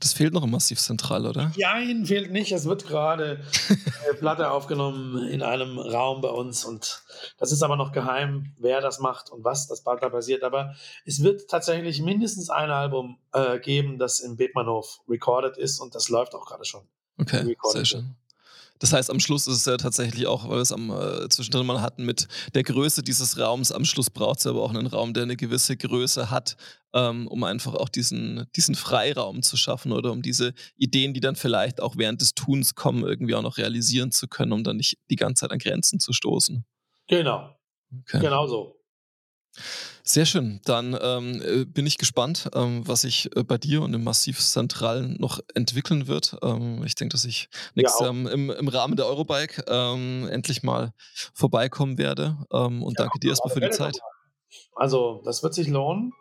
[0.00, 1.52] Das fehlt noch im Massiv Zentral, oder?
[1.56, 2.50] Nein, fehlt nicht.
[2.50, 7.02] Es wird gerade äh, Platte aufgenommen in einem Raum bei uns und
[7.38, 10.42] das ist aber noch geheim, wer das macht und was das bald da passiert.
[10.42, 10.74] Aber
[11.04, 16.08] es wird tatsächlich mindestens ein Album äh, geben, das im Bebmanhof recorded ist und das
[16.08, 16.82] läuft auch gerade schon.
[17.18, 18.16] Okay, sehr schön.
[18.82, 21.64] Das heißt, am Schluss ist es ja tatsächlich auch, weil wir es am äh, zwischendrin
[21.64, 23.70] mal hatten, mit der Größe dieses Raums.
[23.70, 26.56] Am Schluss braucht es aber auch einen Raum, der eine gewisse Größe hat,
[26.92, 31.36] ähm, um einfach auch diesen, diesen Freiraum zu schaffen oder um diese Ideen, die dann
[31.36, 34.98] vielleicht auch während des Tuns kommen, irgendwie auch noch realisieren zu können, um dann nicht
[35.08, 36.64] die ganze Zeit an Grenzen zu stoßen.
[37.06, 37.56] Genau.
[38.00, 38.18] Okay.
[38.18, 38.81] Genau so.
[40.02, 40.60] Sehr schön.
[40.64, 44.40] Dann ähm, äh, bin ich gespannt, ähm, was sich äh, bei dir und im Massiv
[44.40, 46.36] Zentralen noch entwickeln wird.
[46.42, 50.62] Ähm, ich denke, dass ich nächstes ja, Jahr im, im, Rahmen der Eurobike ähm, endlich
[50.62, 50.92] mal
[51.34, 52.36] vorbeikommen werde.
[52.52, 54.00] Ähm, und ja, danke dir erstmal für die Zeit.
[54.74, 56.12] Also, das wird sich lohnen.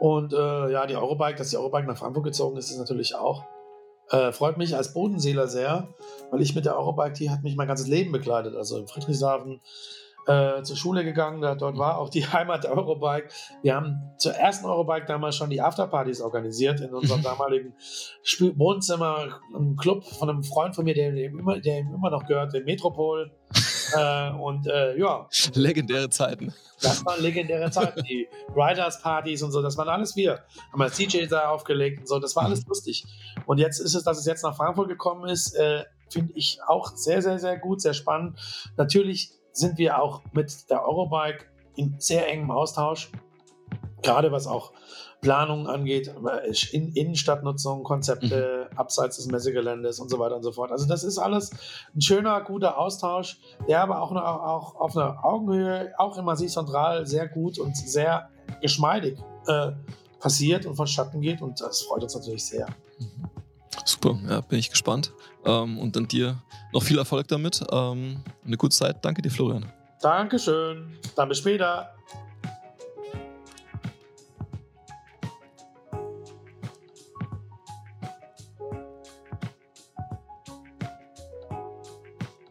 [0.00, 3.44] Und äh, ja, die Eurobike, dass die Eurobike nach Frankfurt gezogen ist, ist natürlich auch.
[4.10, 5.88] Äh, freut mich als Bodenseeler sehr,
[6.30, 8.56] weil ich mit der Eurobike, die hat mich mein ganzes Leben begleitet.
[8.56, 9.60] Also in Friedrichshafen
[10.26, 13.28] äh, zur Schule gegangen, dort war auch die Heimat der Eurobike.
[13.62, 17.74] Wir haben zur ersten Eurobike damals schon die Afterpartys organisiert in unserem damaligen
[18.22, 22.10] Spiel Wohnzimmer, im Club von einem Freund von mir, der, der, immer, der ihm immer
[22.10, 23.32] noch gehört, dem Metropol.
[23.96, 25.28] äh, und äh, ja.
[25.54, 26.54] Legendäre Zeiten.
[26.80, 28.02] Das waren legendäre Zeiten.
[28.02, 30.40] Die Riders-Partys und so, das waren alles wir.
[30.72, 32.68] Haben wir CJ da aufgelegt und so, das war alles mhm.
[32.68, 33.04] lustig.
[33.46, 36.94] Und jetzt ist es, dass es jetzt nach Frankfurt gekommen ist, äh, finde ich auch
[36.94, 38.38] sehr, sehr, sehr gut, sehr spannend.
[38.76, 41.46] Natürlich sind wir auch mit der Eurobike
[41.76, 43.10] in sehr engem Austausch,
[44.02, 44.72] gerade was auch
[45.20, 46.12] Planungen angeht,
[46.72, 48.76] in Innenstadtnutzung, Konzepte mhm.
[48.76, 50.72] abseits des Messegeländes und so weiter und so fort.
[50.72, 51.52] Also das ist alles
[51.94, 53.38] ein schöner, guter Austausch,
[53.68, 57.76] der aber auch, eine, auch auf einer Augenhöhe, auch im Massiv Zentral sehr gut und
[57.76, 58.30] sehr
[58.60, 59.70] geschmeidig äh,
[60.18, 62.66] passiert und vonstatten geht und das freut uns natürlich sehr.
[62.98, 63.31] Mhm.
[63.84, 65.12] Super, ja, bin ich gespannt.
[65.44, 66.42] Ähm, und dann dir
[66.72, 67.64] noch viel Erfolg damit.
[67.70, 69.04] Ähm, eine gute Zeit.
[69.04, 69.70] Danke dir, Florian.
[70.00, 70.96] Dankeschön.
[71.16, 71.94] Dann bis später.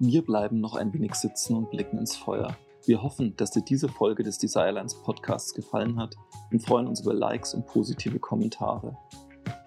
[0.04, 2.58] Wir bleiben noch ein wenig sitzen und blicken ins Feuer.
[2.86, 6.16] Wir hoffen, dass dir diese Folge des Desirelines Podcasts gefallen hat
[6.52, 8.98] und freuen uns über Likes und positive Kommentare.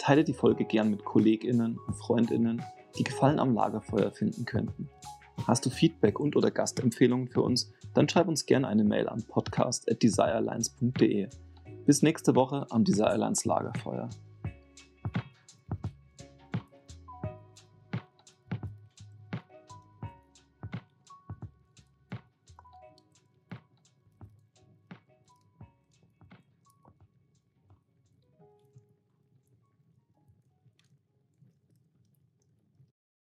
[0.04, 2.62] Teile die Folge gern mit KollegInnen und FreundInnen,
[2.98, 4.90] die Gefallen am Lagerfeuer finden könnten.
[5.46, 9.24] Hast du Feedback und oder Gastempfehlungen für uns, dann schreib uns gerne eine Mail an
[9.26, 11.30] podcast@desirelines.de.
[11.86, 14.10] Bis nächste Woche am Desirelines Lagerfeuer.